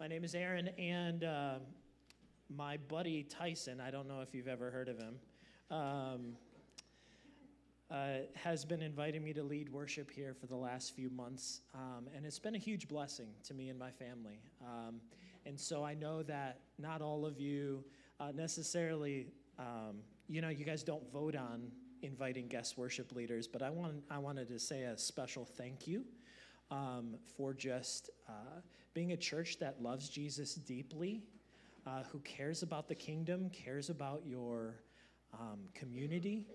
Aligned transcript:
My 0.00 0.08
name 0.08 0.24
is 0.24 0.34
Aaron, 0.34 0.68
and 0.76 1.22
uh, 1.22 1.54
my 2.48 2.78
buddy 2.88 3.22
Tyson, 3.22 3.80
I 3.80 3.92
don't 3.92 4.08
know 4.08 4.22
if 4.22 4.34
you've 4.34 4.48
ever 4.48 4.68
heard 4.68 4.88
of 4.88 4.98
him, 4.98 5.14
um, 5.70 6.32
uh, 7.92 8.24
has 8.34 8.64
been 8.64 8.82
inviting 8.82 9.22
me 9.22 9.32
to 9.34 9.44
lead 9.44 9.68
worship 9.68 10.10
here 10.10 10.34
for 10.34 10.48
the 10.48 10.56
last 10.56 10.96
few 10.96 11.10
months, 11.10 11.60
um, 11.74 12.08
and 12.14 12.26
it's 12.26 12.40
been 12.40 12.56
a 12.56 12.58
huge 12.58 12.88
blessing 12.88 13.28
to 13.44 13.54
me 13.54 13.68
and 13.68 13.78
my 13.78 13.92
family. 13.92 14.40
Um, 14.60 15.00
and 15.46 15.58
so 15.58 15.84
I 15.84 15.94
know 15.94 16.24
that 16.24 16.58
not 16.76 17.00
all 17.00 17.24
of 17.24 17.38
you 17.38 17.84
uh, 18.18 18.32
necessarily, 18.34 19.28
um, 19.60 19.98
you 20.26 20.40
know, 20.40 20.48
you 20.48 20.64
guys 20.64 20.82
don't 20.82 21.08
vote 21.12 21.36
on 21.36 21.70
inviting 22.02 22.48
guest 22.48 22.76
worship 22.76 23.12
leaders, 23.12 23.46
but 23.46 23.62
I, 23.62 23.70
want, 23.70 24.02
I 24.10 24.18
wanted 24.18 24.48
to 24.48 24.58
say 24.58 24.82
a 24.82 24.98
special 24.98 25.44
thank 25.44 25.86
you 25.86 26.04
um, 26.70 27.16
for 27.36 27.52
just 27.52 28.10
uh, 28.28 28.60
being 28.94 29.12
a 29.12 29.16
church 29.16 29.58
that 29.58 29.82
loves 29.82 30.08
Jesus 30.08 30.54
deeply, 30.54 31.22
uh, 31.86 32.02
who 32.10 32.18
cares 32.20 32.62
about 32.62 32.88
the 32.88 32.94
kingdom, 32.94 33.50
cares 33.50 33.90
about 33.90 34.22
your 34.24 34.76
um, 35.32 35.60
community, 35.74 36.46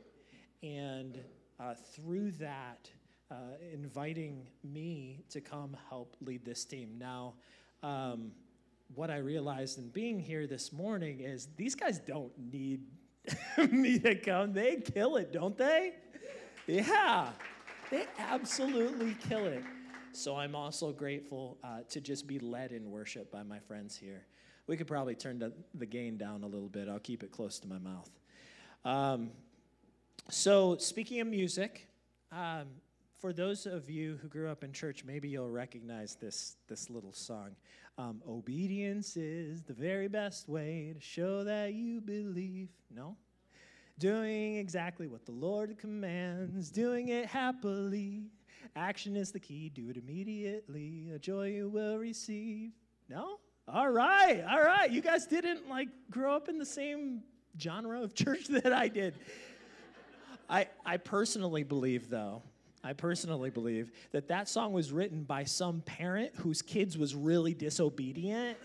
and 0.63 1.20
uh, 1.59 1.73
through 1.93 2.31
that, 2.31 2.89
uh, 3.31 3.35
inviting 3.73 4.48
me 4.63 5.23
to 5.29 5.41
come 5.41 5.77
help 5.89 6.15
lead 6.21 6.43
this 6.43 6.65
team. 6.65 6.95
Now, 6.98 7.34
um, 7.84 8.31
what 8.95 9.12
I 9.12 9.17
realized 9.17 9.77
in 9.77 9.89
being 9.89 10.20
here 10.20 10.48
this 10.48 10.73
morning 10.73 11.20
is 11.20 11.48
these 11.55 11.76
guys 11.76 11.99
don't 11.99 12.31
need 12.51 12.81
me 13.71 13.99
to 13.99 14.15
come. 14.15 14.53
They 14.53 14.77
kill 14.77 15.17
it, 15.17 15.31
don't 15.31 15.57
they? 15.57 15.93
Yeah, 16.65 17.29
they 17.91 18.05
absolutely 18.17 19.15
kill 19.27 19.45
it. 19.45 19.63
So 20.12 20.36
I'm 20.36 20.55
also 20.55 20.91
grateful 20.91 21.58
uh, 21.63 21.81
to 21.90 22.02
just 22.02 22.27
be 22.27 22.40
led 22.40 22.72
in 22.72 22.90
worship 22.90 23.31
by 23.31 23.44
my 23.44 23.59
friends 23.59 23.95
here. 23.95 24.26
We 24.68 24.77
could 24.77 24.88
probably 24.88 25.16
turn 25.16 25.40
the, 25.40 25.85
gain 25.85 26.18
down 26.18 26.44
a 26.44 26.48
little 26.48 26.70
bit. 26.70 26.88
I'll 26.88 26.99
keep 26.99 27.24
it 27.24 27.32
close 27.32 27.60
to 27.60 27.68
my 27.68 27.79
mouth. 27.79 28.10
Um, 28.85 29.32
so, 30.29 30.77
speaking 30.77 31.21
of 31.21 31.27
music, 31.27 31.88
um, 32.32 32.68
for 33.18 33.34
those 33.34 33.66
of 33.66 33.90
you 33.90 34.20
who 34.21 34.27
grew 34.27 34.49
up 34.49 34.63
in 34.63 34.71
church, 34.71 35.04
maybe 35.04 35.27
you'll 35.27 35.49
recognize 35.49 36.16
this, 36.16 36.55
this 36.68 36.90
little 36.90 37.13
song. 37.13 37.55
Um, 37.98 38.21
Obedience 38.27 39.18
is 39.18 39.63
the 39.63 39.73
very 39.73 40.07
best 40.07 40.48
way 40.48 40.94
to 40.96 41.01
show 41.01 41.44
that 41.44 41.73
you 41.73 41.99
believe. 41.99 42.70
No? 42.94 43.18
Doing 43.98 44.55
exactly 44.55 45.07
what 45.07 45.26
the 45.26 45.34
Lord 45.34 45.77
commands, 45.77 46.70
doing 46.70 47.10
it 47.10 47.26
happily. 47.26 48.23
Action 48.76 49.15
is 49.15 49.32
the 49.32 49.40
key, 49.40 49.70
do 49.70 49.90
it 49.90 49.98
immediately. 49.98 51.10
A 51.13 51.20
joy 51.20 51.48
you 51.48 51.70
will 51.70 51.98
receive. 51.98 52.71
No? 53.10 53.40
All 53.68 53.90
right, 53.90 54.43
all 54.49 54.62
right. 54.62 54.90
You 54.90 55.01
guys 55.01 55.26
didn't 55.26 55.70
like 55.70 55.90
grow 56.10 56.35
up 56.35 56.49
in 56.49 56.57
the 56.57 56.66
same 56.66 57.21
genre 57.60 58.01
of 58.01 58.16
church 58.16 58.48
that 58.49 58.74
I 58.74 58.88
did. 58.88 59.16
I, 60.49 60.68
I 60.85 60.98
personally 60.98 61.63
believe, 61.63 62.10
though, 62.10 62.41
I 62.84 62.93
personally 62.93 63.49
believe 63.49 63.91
that 64.12 64.29
that 64.29 64.50
song 64.50 64.73
was 64.73 64.91
written 64.91 65.23
by 65.23 65.44
some 65.44 65.81
parent 65.81 66.31
whose 66.35 66.62
kids 66.62 66.97
was 66.97 67.13
really 67.13 67.53
disobedient. 67.53 68.57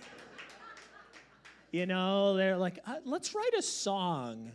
You 1.72 1.86
know, 1.86 2.36
they're 2.36 2.56
like, 2.56 2.78
uh, 2.86 2.96
let's 3.04 3.34
write 3.34 3.52
a 3.58 3.62
song 3.62 4.52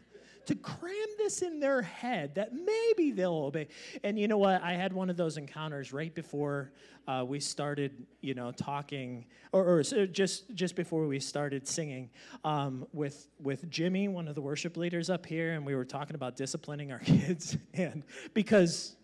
to 0.50 0.56
cram 0.56 1.08
this 1.20 1.44
in 1.44 1.60
their 1.60 1.84
head 1.84 2.34
that 2.34 2.56
maybe 2.56 3.12
they'll 3.12 3.34
obey. 3.34 3.68
And 4.04 4.18
you 4.18 4.28
know 4.28 4.40
what? 4.40 4.64
I 4.64 4.74
had 4.74 4.92
one 4.92 5.12
of 5.12 5.16
those 5.16 5.38
encounters 5.38 5.94
right 5.94 6.14
before 6.16 6.72
uh, 7.08 7.24
we 7.24 7.40
started, 7.40 8.08
you 8.22 8.34
know, 8.34 8.52
talking, 8.52 9.26
or, 9.52 9.64
or 9.64 9.84
just 9.84 10.52
just 10.56 10.76
before 10.76 11.06
we 11.06 11.20
started 11.20 11.68
singing 11.68 12.10
um, 12.44 12.88
with 12.94 13.28
with 13.40 13.70
Jimmy, 13.70 14.08
one 14.08 14.28
of 14.28 14.34
the 14.34 14.42
worship 14.42 14.76
leaders 14.76 15.12
up 15.12 15.24
here, 15.24 15.54
and 15.54 15.64
we 15.64 15.76
were 15.76 15.86
talking 15.86 16.16
about 16.16 16.36
disciplining 16.36 16.92
our 16.92 17.00
kids, 17.06 17.56
and 17.76 18.02
because 18.34 18.96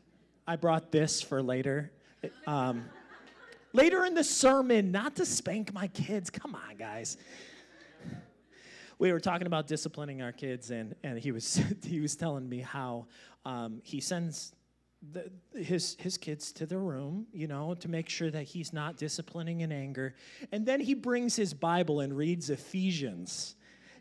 I 0.47 0.55
brought 0.55 0.91
this 0.91 1.21
for 1.21 1.43
later. 1.43 1.91
Um, 2.47 2.85
later 3.71 4.03
in 4.05 4.15
the 4.15 4.23
sermon, 4.23 4.91
not 4.91 5.15
to 5.17 5.27
spank 5.27 5.71
my 5.75 5.89
kids. 5.89 6.31
Come 6.31 6.55
on, 6.55 6.75
guys. 6.75 7.17
We 8.97 9.11
were 9.11 9.19
talking 9.19 9.47
about 9.47 9.67
disciplining 9.67 10.21
our 10.21 10.31
kids, 10.31 10.71
and, 10.71 10.95
and 11.03 11.19
he, 11.19 11.31
was, 11.31 11.61
he 11.85 11.99
was 11.99 12.15
telling 12.15 12.47
me 12.47 12.59
how 12.59 13.07
um, 13.45 13.81
he 13.83 13.99
sends 13.99 14.53
the, 15.11 15.29
his, 15.53 15.95
his 15.99 16.17
kids 16.17 16.51
to 16.53 16.65
the 16.65 16.77
room, 16.77 17.27
you 17.31 17.47
know, 17.47 17.75
to 17.75 17.87
make 17.87 18.09
sure 18.09 18.31
that 18.31 18.43
he's 18.43 18.73
not 18.73 18.97
disciplining 18.97 19.61
in 19.61 19.71
anger. 19.71 20.15
And 20.51 20.65
then 20.65 20.79
he 20.79 20.93
brings 20.93 21.35
his 21.35 21.53
Bible 21.53 21.99
and 21.99 22.15
reads 22.15 22.49
Ephesians 22.49 23.55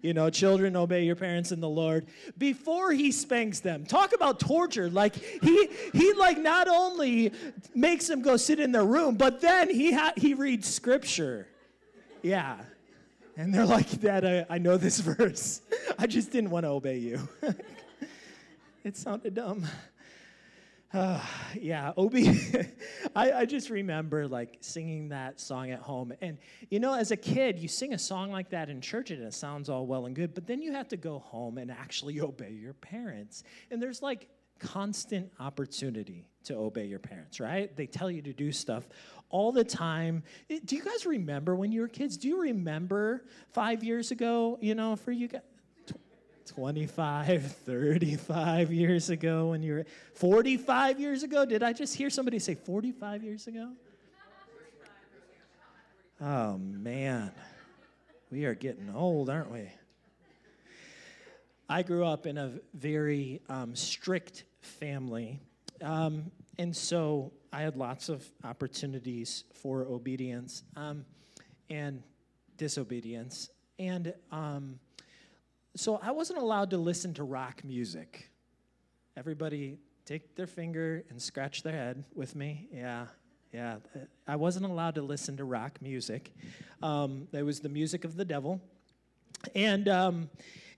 you 0.05 0.13
know, 0.13 0.29
children 0.29 0.77
obey 0.77 1.03
your 1.03 1.17
parents 1.17 1.51
in 1.51 1.61
the 1.61 1.69
Lord 1.69 2.09
before 2.37 2.93
he 2.93 3.11
spanks 3.11 3.61
them. 3.61 3.87
Talk 3.87 4.13
about 4.13 4.39
torture. 4.39 4.91
Like 4.91 5.17
he 5.17 5.71
he 5.95 6.13
like 6.13 6.37
not 6.37 6.69
only 6.69 7.33
makes 7.75 8.07
them 8.09 8.21
go 8.21 8.37
sit 8.37 8.61
in 8.61 8.71
their 8.71 8.85
room, 8.85 9.15
but 9.15 9.41
then 9.41 9.71
he 9.71 9.95
ha- 9.95 10.13
he 10.19 10.35
reads 10.35 10.69
scripture. 10.69 11.49
Yeah. 12.21 12.59
And 13.37 13.53
they're 13.53 13.67
like, 13.67 14.01
Dad, 14.01 14.25
I, 14.25 14.47
I 14.49 14.59
know 14.59 14.77
this 14.77 15.01
verse. 15.01 15.61
I 15.99 16.07
just 16.07 16.31
didn't 16.31 16.51
want 16.51 16.65
to 16.65 16.71
obey 16.71 16.99
you. 16.99 17.29
it 18.85 18.97
sounded 18.97 19.35
dumb. 19.35 19.67
Uh, 20.93 21.21
yeah, 21.61 21.93
Obi, 21.97 22.41
I, 23.17 23.33
I 23.33 23.45
just 23.45 23.71
remember 23.71 24.29
like 24.29 24.59
singing 24.61 25.09
that 25.09 25.41
song 25.41 25.71
at 25.73 25.81
home. 25.81 26.13
And 26.21 26.39
you 26.71 26.79
know, 26.79 26.95
as 26.95 27.11
a 27.11 27.17
kid, 27.17 27.59
you 27.59 27.69
sing 27.69 27.93
a 27.93 27.99
song 27.99 28.31
like 28.31 28.51
that 28.51 28.71
in 28.71 28.81
church 28.81 29.11
and 29.11 29.23
it 29.23 29.35
sounds 29.35 29.69
all 29.69 29.87
well 29.87 30.07
and 30.07 30.15
good, 30.15 30.35
but 30.35 30.47
then 30.47 30.63
you 30.63 30.73
have 30.73 30.89
to 30.89 30.97
go 30.97 31.19
home 31.19 31.59
and 31.59 31.71
actually 31.71 32.21
obey 32.21 32.53
your 32.53 32.75
parents. 32.75 33.43
And 33.71 33.83
there's 33.83 34.01
like 34.01 34.29
constant 34.59 35.31
opportunity 35.41 36.27
to 36.45 36.55
obey 36.57 36.85
your 36.87 36.99
parents, 36.99 37.41
right? 37.41 37.75
They 37.77 37.87
tell 37.87 38.11
you 38.11 38.23
to 38.23 38.33
do 38.33 38.53
stuff 38.53 38.87
all 39.31 39.51
the 39.53 39.65
time. 39.65 40.23
Do 40.49 40.77
you 40.77 40.83
guys 40.83 41.07
remember 41.07 41.57
when 41.57 41.73
you 41.73 41.81
were 41.81 41.89
kids? 41.89 42.17
Do 42.17 42.29
you 42.29 42.41
remember 42.41 43.25
five 43.51 43.83
years 43.83 44.11
ago, 44.11 44.59
you 44.61 44.75
know, 44.75 44.97
for 44.97 45.13
you 45.13 45.29
guys? 45.29 45.43
25, 46.47 47.57
35 47.65 48.71
years 48.71 49.09
ago 49.09 49.49
when 49.49 49.63
you 49.63 49.73
were 49.73 49.87
45 50.13 51.01
years 51.01 51.23
ago? 51.23 51.47
Did 51.47 51.63
I 51.63 51.73
just 51.73 51.97
hear 51.97 52.11
somebody 52.11 52.39
say 52.39 52.55
45 52.55 53.25
years 53.25 53.47
ago? 53.47 53.71
Oh 56.21 56.59
man, 56.59 57.33
we 58.31 58.45
are 58.45 58.55
getting 58.55 58.91
old, 58.95 59.31
aren't 59.31 59.51
we? 59.51 59.71
I 61.69 61.83
grew 61.83 62.05
up 62.05 62.27
in 62.27 62.37
a 62.37 62.53
very 62.75 63.41
um, 63.49 63.75
strict 63.75 64.45
family, 64.61 65.41
um, 65.81 66.31
and 66.59 66.77
so 66.77 67.33
I 67.53 67.63
had 67.63 67.77
lots 67.77 68.09
of 68.09 68.25
opportunities 68.45 69.45
for 69.55 69.87
obedience 69.87 70.63
um, 70.77 71.05
and 71.71 72.03
disobedience. 72.57 73.49
And 73.79 74.13
um, 74.31 74.79
so 75.75 75.99
I 76.03 76.11
wasn't 76.11 76.41
allowed 76.41 76.71
to 76.71 76.79
listen 76.79 77.15
to 77.15 77.25
rock 77.25 77.65
music. 77.65 78.31
Everybody 79.17 79.79
take 80.05 80.37
their 80.37 80.47
finger 80.47 81.05
and 81.09 81.21
scratch 81.21 81.63
their 81.63 81.73
head 81.73 82.05
with 82.15 82.37
me. 82.37 82.69
Yeah, 82.73 83.07
yeah. 83.53 83.77
I 84.29 84.37
wasn't 84.37 84.67
allowed 84.67 84.97
to 84.97 85.03
listen 85.03 85.37
to 85.39 85.45
rock 85.45 85.81
music. 85.81 86.33
Um, 86.83 87.27
it 87.33 87.43
was 87.43 87.61
the 87.61 87.69
music 87.69 88.05
of 88.05 88.17
the 88.17 88.25
devil. 88.25 88.61
And, 89.55 89.89
um, 89.89 90.31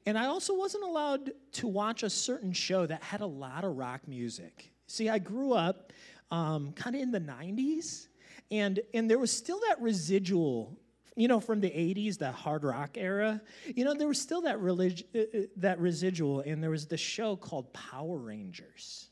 and 0.06 0.16
I 0.16 0.26
also 0.26 0.54
wasn't 0.54 0.84
allowed 0.84 1.32
to 1.52 1.66
watch 1.66 2.02
a 2.02 2.10
certain 2.10 2.52
show 2.52 2.86
that 2.86 3.02
had 3.02 3.20
a 3.20 3.26
lot 3.26 3.64
of 3.64 3.76
rock 3.76 4.06
music. 4.06 4.70
See, 4.86 5.08
I 5.08 5.18
grew 5.18 5.52
up 5.52 5.92
um, 6.30 6.72
kind 6.72 6.94
of 6.94 7.02
in 7.02 7.10
the 7.10 7.20
90s, 7.20 8.06
and, 8.50 8.80
and 8.94 9.10
there 9.10 9.18
was 9.18 9.32
still 9.32 9.60
that 9.68 9.80
residual 9.80 10.78
you 11.18 11.28
know, 11.28 11.40
from 11.40 11.60
the 11.60 11.70
80s, 11.70 12.18
that 12.18 12.34
hard 12.34 12.62
rock 12.62 12.98
era, 12.98 13.41
you 13.74 13.86
know, 13.86 13.94
there 13.94 14.06
was 14.06 14.20
still 14.20 14.42
that, 14.42 14.60
relig- 14.60 15.06
uh, 15.14 15.20
uh, 15.20 15.41
that 15.56 15.80
residual, 15.80 16.41
and 16.41 16.62
there 16.62 16.70
was 16.70 16.86
this 16.86 17.00
show 17.00 17.36
called 17.36 17.72
Power 17.72 18.18
Rangers. 18.18 19.09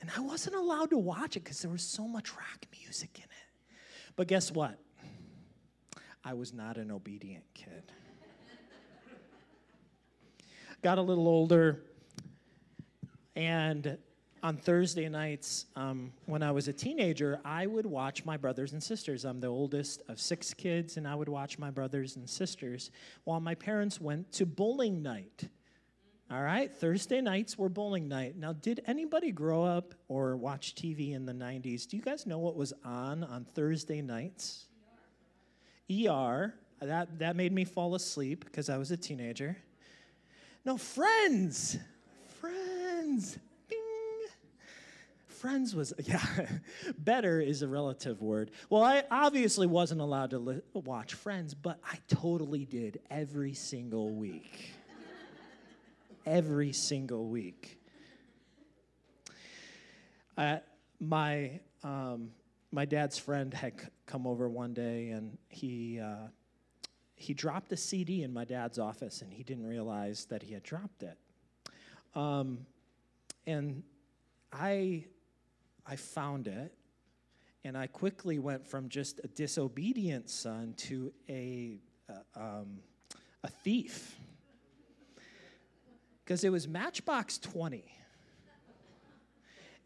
And 0.00 0.10
I 0.16 0.20
wasn't 0.20 0.56
allowed 0.56 0.90
to 0.90 0.98
watch 0.98 1.36
it 1.36 1.44
because 1.44 1.60
there 1.60 1.70
was 1.70 1.82
so 1.82 2.08
much 2.08 2.34
rock 2.34 2.64
music 2.80 3.10
in 3.18 3.24
it. 3.24 3.76
But 4.16 4.28
guess 4.28 4.50
what? 4.50 4.78
I 6.24 6.32
was 6.32 6.54
not 6.54 6.78
an 6.78 6.90
obedient 6.90 7.44
kid. 7.52 7.92
Got 10.82 10.98
a 10.98 11.02
little 11.02 11.28
older, 11.28 11.84
and 13.36 13.98
on 14.42 14.56
Thursday 14.56 15.08
nights, 15.08 15.66
um, 15.76 16.12
when 16.26 16.42
I 16.42 16.50
was 16.50 16.66
a 16.66 16.72
teenager, 16.72 17.38
I 17.44 17.68
would 17.68 17.86
watch 17.86 18.24
my 18.24 18.36
brothers 18.36 18.72
and 18.72 18.82
sisters. 18.82 19.24
I'm 19.24 19.38
the 19.38 19.46
oldest 19.46 20.02
of 20.08 20.20
six 20.20 20.52
kids, 20.52 20.96
and 20.96 21.06
I 21.06 21.14
would 21.14 21.28
watch 21.28 21.56
my 21.56 21.70
brothers 21.70 22.16
and 22.16 22.28
sisters 22.28 22.90
while 23.22 23.38
my 23.38 23.54
parents 23.54 24.00
went 24.00 24.32
to 24.32 24.44
bowling 24.44 25.02
night. 25.02 25.44
All 26.28 26.42
right, 26.42 26.74
Thursday 26.74 27.20
nights 27.20 27.56
were 27.56 27.68
bowling 27.68 28.08
night. 28.08 28.36
Now, 28.36 28.52
did 28.52 28.82
anybody 28.84 29.30
grow 29.30 29.62
up 29.62 29.94
or 30.08 30.36
watch 30.36 30.74
TV 30.74 31.14
in 31.14 31.26
the 31.26 31.32
90s? 31.32 31.86
Do 31.86 31.96
you 31.96 32.02
guys 32.02 32.26
know 32.26 32.38
what 32.38 32.56
was 32.56 32.72
on 32.84 33.22
on 33.22 33.44
Thursday 33.44 34.02
nights? 34.02 34.66
ER. 35.88 36.54
That, 36.80 37.20
that 37.20 37.36
made 37.36 37.52
me 37.52 37.64
fall 37.64 37.94
asleep 37.94 38.44
because 38.44 38.68
I 38.68 38.78
was 38.78 38.90
a 38.90 38.96
teenager. 38.96 39.56
No, 40.64 40.76
Friends. 40.76 41.76
Friends. 42.40 43.38
Bing. 43.68 43.78
Friends 45.26 45.74
was, 45.74 45.92
yeah, 46.04 46.24
better 46.98 47.40
is 47.40 47.62
a 47.62 47.68
relative 47.68 48.22
word. 48.22 48.50
Well, 48.70 48.82
I 48.82 49.02
obviously 49.10 49.66
wasn't 49.66 50.00
allowed 50.00 50.30
to 50.30 50.38
li- 50.38 50.62
watch 50.72 51.14
Friends, 51.14 51.54
but 51.54 51.78
I 51.84 51.98
totally 52.08 52.64
did 52.64 53.00
every 53.10 53.54
single 53.54 54.10
week. 54.10 54.70
every 56.24 56.72
single 56.72 57.26
week. 57.26 57.80
Uh, 60.38 60.58
my, 61.00 61.58
um, 61.82 62.30
my 62.70 62.84
dad's 62.84 63.18
friend 63.18 63.52
had 63.52 63.80
c- 63.80 63.86
come 64.06 64.26
over 64.26 64.48
one 64.48 64.72
day 64.72 65.10
and 65.10 65.36
he, 65.48 65.98
uh, 66.00 66.28
he 67.22 67.34
dropped 67.34 67.70
a 67.70 67.76
CD 67.76 68.24
in 68.24 68.32
my 68.32 68.44
dad's 68.44 68.80
office 68.80 69.22
and 69.22 69.32
he 69.32 69.44
didn't 69.44 69.66
realize 69.66 70.24
that 70.24 70.42
he 70.42 70.52
had 70.52 70.64
dropped 70.64 71.04
it. 71.04 71.16
Um, 72.16 72.66
and 73.46 73.84
I, 74.52 75.04
I 75.86 75.94
found 75.94 76.48
it 76.48 76.74
and 77.64 77.78
I 77.78 77.86
quickly 77.86 78.40
went 78.40 78.66
from 78.66 78.88
just 78.88 79.20
a 79.22 79.28
disobedient 79.28 80.30
son 80.30 80.74
to 80.78 81.12
a, 81.28 81.78
um, 82.34 82.80
a 83.44 83.48
thief. 83.48 84.16
Because 86.24 86.42
it 86.42 86.50
was 86.50 86.66
Matchbox 86.66 87.38
20. 87.38 87.84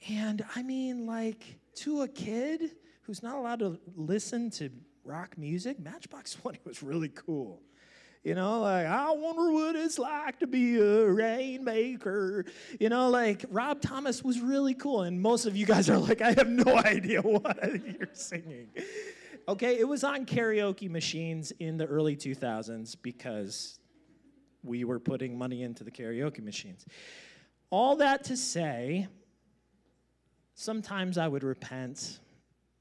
And 0.09 0.43
I 0.55 0.63
mean, 0.63 1.05
like, 1.07 1.59
to 1.77 2.01
a 2.01 2.09
kid 2.09 2.71
who's 3.03 3.23
not 3.23 3.37
allowed 3.37 3.59
to 3.59 3.79
listen 3.95 4.51
to 4.53 4.71
rock 5.07 5.39
music, 5.39 5.79
Matchbox 5.79 6.35
20 6.43 6.61
was 6.65 6.83
really 6.83 7.09
cool. 7.09 7.63
You 8.25 8.35
know, 8.35 8.61
like, 8.61 8.87
I 8.87 9.13
wonder 9.13 9.53
what 9.53 9.77
it's 9.77 10.01
like 10.01 10.41
to 10.41 10.49
be 10.49 10.81
a 10.81 11.07
rainmaker. 11.07 12.45
You 12.81 12.89
know, 12.89 13.09
like, 13.09 13.45
Rob 13.51 13.81
Thomas 13.81 14.25
was 14.25 14.41
really 14.41 14.75
cool. 14.75 15.03
And 15.03 15.21
most 15.23 15.47
of 15.47 15.57
you 15.57 15.65
guys 15.65 15.89
are 15.89 15.97
like, 15.99 16.21
I 16.21 16.33
have 16.33 16.49
no 16.49 16.77
idea 16.85 17.23
what 17.23 17.57
you're 17.63 18.09
singing. 18.15 18.71
Okay, 19.47 19.79
it 19.79 19.87
was 19.87 20.03
on 20.03 20.27
karaoke 20.27 20.91
machines 20.91 21.53
in 21.61 21.77
the 21.77 21.87
early 21.87 22.17
2000s 22.17 22.97
because 23.01 23.79
we 24.65 24.83
were 24.83 24.99
putting 24.99 25.39
money 25.39 25.63
into 25.63 25.85
the 25.85 25.93
karaoke 25.93 26.43
machines. 26.43 26.85
All 27.71 27.95
that 27.97 28.25
to 28.25 28.37
say, 28.37 29.07
sometimes 30.55 31.17
I 31.17 31.29
would 31.29 31.45
repent. 31.45 32.19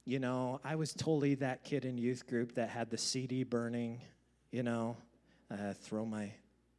You 0.07 0.19
know, 0.19 0.61
I 0.63 0.75
was 0.75 0.93
totally 0.93 1.33
that 1.35 1.63
kid 1.63 1.83
in 1.83 1.97
youth 1.97 2.27
group 2.27 2.53
that 2.55 2.69
had 2.69 2.91
the 2.91 2.97
CD 2.97 3.43
burning, 3.43 4.01
you 4.51 4.61
know, 4.61 4.97
uh, 5.49 5.73
throw 5.73 6.05
my 6.05 6.31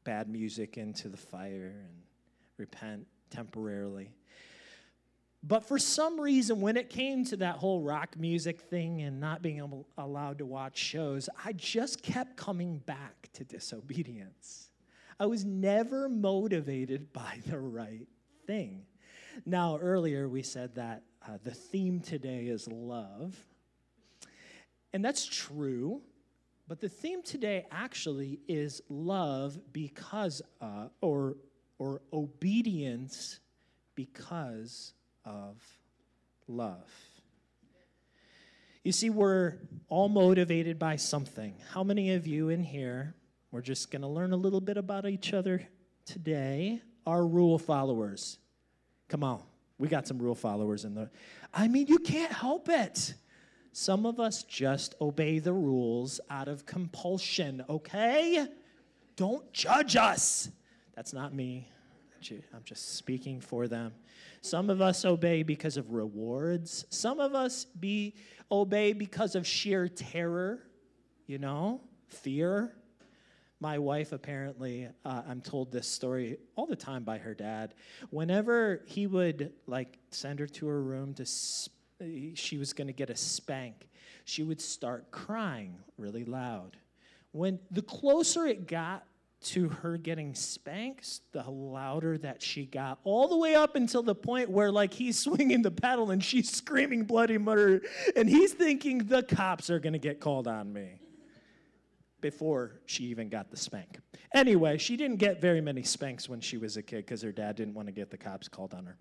bad 0.04 0.28
music 0.28 0.76
into 0.76 1.08
the 1.08 1.16
fire 1.16 1.74
and 1.76 2.02
repent 2.56 3.04
temporarily. 3.30 4.14
But 5.42 5.66
for 5.66 5.78
some 5.78 6.20
reason, 6.20 6.60
when 6.60 6.76
it 6.76 6.88
came 6.88 7.24
to 7.26 7.36
that 7.38 7.56
whole 7.56 7.80
rock 7.80 8.16
music 8.16 8.60
thing 8.60 9.02
and 9.02 9.18
not 9.18 9.42
being 9.42 9.58
able, 9.58 9.88
allowed 9.98 10.38
to 10.38 10.46
watch 10.46 10.78
shows, 10.78 11.28
I 11.44 11.52
just 11.52 12.02
kept 12.02 12.36
coming 12.36 12.78
back 12.78 13.28
to 13.34 13.44
disobedience. 13.44 14.70
I 15.18 15.26
was 15.26 15.44
never 15.44 16.08
motivated 16.08 17.12
by 17.12 17.40
the 17.46 17.58
right 17.58 18.06
thing. 18.46 18.86
Now, 19.44 19.78
earlier 19.78 20.28
we 20.28 20.42
said 20.42 20.76
that 20.76 21.02
uh, 21.26 21.38
the 21.42 21.50
theme 21.50 22.00
today 22.00 22.46
is 22.46 22.68
love. 22.68 23.44
And 24.92 25.04
that's 25.04 25.26
true, 25.26 26.02
but 26.68 26.80
the 26.80 26.88
theme 26.88 27.22
today 27.22 27.66
actually 27.70 28.40
is 28.48 28.80
love 28.88 29.58
because, 29.72 30.42
uh, 30.60 30.88
or, 31.00 31.36
or 31.78 32.00
obedience 32.12 33.40
because 33.94 34.92
of 35.24 35.56
love. 36.48 36.90
You 38.84 38.92
see, 38.92 39.10
we're 39.10 39.54
all 39.88 40.08
motivated 40.08 40.78
by 40.78 40.96
something. 40.96 41.54
How 41.72 41.82
many 41.82 42.12
of 42.12 42.26
you 42.26 42.50
in 42.50 42.62
here, 42.62 43.14
we're 43.50 43.60
just 43.62 43.90
going 43.90 44.02
to 44.02 44.08
learn 44.08 44.32
a 44.32 44.36
little 44.36 44.60
bit 44.60 44.76
about 44.76 45.06
each 45.06 45.34
other 45.34 45.66
today, 46.04 46.80
are 47.04 47.26
rule 47.26 47.58
followers? 47.58 48.38
Come 49.08 49.24
on, 49.24 49.42
we 49.78 49.88
got 49.88 50.06
some 50.06 50.18
rule 50.18 50.34
followers 50.34 50.84
in 50.84 50.94
the. 50.94 51.10
I 51.52 51.68
mean, 51.68 51.86
you 51.86 51.98
can't 51.98 52.32
help 52.32 52.68
it. 52.68 53.14
Some 53.72 54.06
of 54.06 54.18
us 54.18 54.42
just 54.44 54.94
obey 55.00 55.38
the 55.38 55.52
rules 55.52 56.18
out 56.30 56.48
of 56.48 56.64
compulsion, 56.64 57.62
okay? 57.68 58.46
Don't 59.16 59.52
judge 59.52 59.96
us. 59.96 60.48
That's 60.94 61.12
not 61.12 61.34
me. 61.34 61.68
I'm 62.54 62.64
just 62.64 62.96
speaking 62.96 63.40
for 63.40 63.68
them. 63.68 63.92
Some 64.40 64.70
of 64.70 64.80
us 64.80 65.04
obey 65.04 65.42
because 65.42 65.76
of 65.76 65.92
rewards. 65.92 66.86
Some 66.90 67.20
of 67.20 67.34
us 67.34 67.64
be 67.66 68.14
obey 68.50 68.92
because 68.92 69.34
of 69.34 69.46
sheer 69.46 69.88
terror, 69.88 70.62
you 71.26 71.38
know, 71.38 71.80
fear. 72.08 72.75
My 73.58 73.78
wife, 73.78 74.12
apparently, 74.12 74.88
uh, 75.04 75.22
I'm 75.26 75.40
told 75.40 75.72
this 75.72 75.88
story 75.88 76.38
all 76.56 76.66
the 76.66 76.76
time 76.76 77.04
by 77.04 77.16
her 77.18 77.34
dad. 77.34 77.74
Whenever 78.10 78.82
he 78.84 79.06
would 79.06 79.52
like 79.66 79.98
send 80.10 80.40
her 80.40 80.46
to 80.46 80.66
her 80.66 80.82
room 80.82 81.14
to, 81.14 81.24
sp- 81.24 81.72
she 82.34 82.58
was 82.58 82.74
going 82.74 82.88
to 82.88 82.92
get 82.92 83.08
a 83.08 83.16
spank, 83.16 83.88
she 84.24 84.42
would 84.42 84.60
start 84.60 85.10
crying 85.10 85.78
really 85.96 86.24
loud. 86.24 86.76
When 87.32 87.58
the 87.70 87.80
closer 87.80 88.44
it 88.44 88.66
got 88.66 89.04
to 89.40 89.68
her 89.68 89.96
getting 89.96 90.34
spanks, 90.34 91.22
the 91.32 91.42
louder 91.48 92.18
that 92.18 92.42
she 92.42 92.66
got, 92.66 92.98
all 93.04 93.28
the 93.28 93.36
way 93.38 93.54
up 93.54 93.74
until 93.74 94.02
the 94.02 94.14
point 94.14 94.50
where, 94.50 94.70
like, 94.70 94.92
he's 94.92 95.18
swinging 95.24 95.62
the 95.62 95.70
paddle 95.70 96.10
and 96.10 96.22
she's 96.22 96.50
screaming 96.50 97.04
bloody 97.04 97.38
murder, 97.38 97.86
and 98.16 98.28
he's 98.28 98.52
thinking 98.52 98.98
the 98.98 99.22
cops 99.22 99.70
are 99.70 99.78
gonna 99.78 99.98
get 99.98 100.20
called 100.20 100.46
on 100.46 100.70
me 100.74 101.00
before 102.30 102.80
she 102.86 103.04
even 103.04 103.28
got 103.28 103.52
the 103.52 103.56
spank. 103.56 104.00
Anyway, 104.34 104.76
she 104.78 104.96
didn't 104.96 105.18
get 105.18 105.40
very 105.40 105.60
many 105.60 105.84
spanks 105.84 106.28
when 106.28 106.40
she 106.40 106.58
was 106.58 106.76
a 106.76 106.82
kid 106.82 107.06
because 107.06 107.22
her 107.22 107.30
dad 107.30 107.54
didn't 107.54 107.74
want 107.74 107.86
to 107.86 107.92
get 107.92 108.10
the 108.10 108.16
cops 108.16 108.48
called 108.48 108.74
on 108.74 108.84
her. 108.84 108.96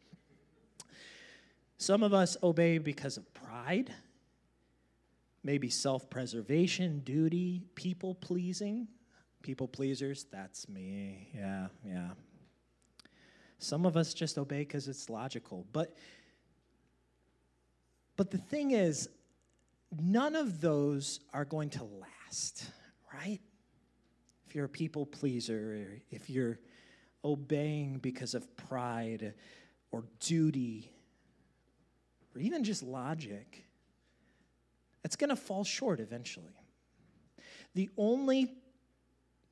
Some 1.79 2.03
of 2.03 2.13
us 2.13 2.37
obey 2.43 2.77
because 2.77 3.17
of 3.17 3.33
pride, 3.33 3.91
maybe 5.43 5.69
self 5.69 6.07
preservation, 6.07 6.99
duty, 6.99 7.63
people 7.73 8.13
pleasing. 8.13 8.87
People 9.41 9.67
pleasers, 9.67 10.25
that's 10.31 10.69
me. 10.69 11.29
Yeah, 11.35 11.67
yeah. 11.83 12.09
Some 13.57 13.87
of 13.87 13.97
us 13.97 14.13
just 14.13 14.37
obey 14.37 14.59
because 14.59 14.87
it's 14.87 15.09
logical. 15.09 15.65
But, 15.73 15.95
but 18.17 18.29
the 18.29 18.37
thing 18.37 18.71
is, 18.71 19.09
none 19.99 20.35
of 20.35 20.61
those 20.61 21.21
are 21.33 21.45
going 21.45 21.71
to 21.71 21.83
last, 21.83 22.65
right? 23.17 23.39
If 24.47 24.55
you're 24.55 24.65
a 24.65 24.69
people 24.69 25.05
pleaser, 25.05 26.01
if 26.11 26.29
you're 26.29 26.59
obeying 27.23 27.97
because 27.99 28.33
of 28.33 28.55
pride 28.55 29.33
or 29.91 30.05
duty, 30.19 30.91
or 32.33 32.41
even 32.41 32.63
just 32.63 32.83
logic, 32.83 33.65
it's 35.03 35.15
going 35.15 35.29
to 35.29 35.35
fall 35.35 35.63
short 35.63 35.99
eventually. 35.99 36.55
The 37.73 37.89
only 37.97 38.53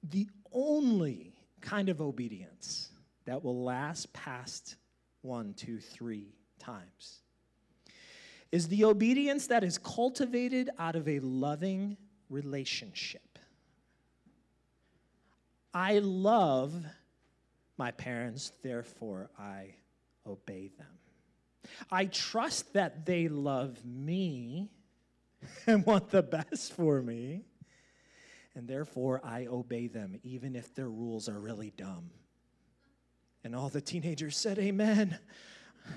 the 0.10 0.27
only 0.51 1.34
kind 1.62 1.88
of 1.88 2.01
obedience 2.01 2.89
that 3.25 3.41
will 3.41 3.63
last 3.63 4.12
past 4.12 4.75
one, 5.22 5.53
two, 5.53 5.79
three 5.79 6.36
times 6.60 7.22
is 8.51 8.67
the 8.67 8.84
obedience 8.84 9.48
that 9.48 9.63
is 9.63 9.77
cultivated 9.77 10.70
out 10.77 10.98
of 10.98 11.08
a 11.08 11.20
loving 11.20 11.96
relationship. 12.29 13.33
I 15.74 16.00
love 16.00 16.74
my 17.77 17.92
parents, 17.92 18.51
therefore 18.62 19.30
I 19.38 19.75
obey 20.25 20.72
them. 20.77 20.88
I 21.89 22.06
trust 22.06 22.74
that 22.74 23.06
they 23.06 23.27
love 23.27 23.84
me 23.86 24.70
and 25.68 25.86
want 25.86 26.10
the 26.10 26.24
best 26.24 26.74
for 26.74 27.01
me 27.01 27.46
and 28.56 28.68
therefore 28.68 29.22
I 29.24 29.46
obey 29.48 29.88
them, 29.88 30.20
even 30.24 30.56
if 30.56 30.75
their 30.75 30.89
rules 30.89 31.27
are 31.27 31.39
really 31.39 31.72
dumb. 31.75 32.12
And 33.44 33.56
all 33.56 33.70
the 33.70 33.82
teenagers 33.82 34.38
said, 34.38 34.60
Amen. 34.60 35.18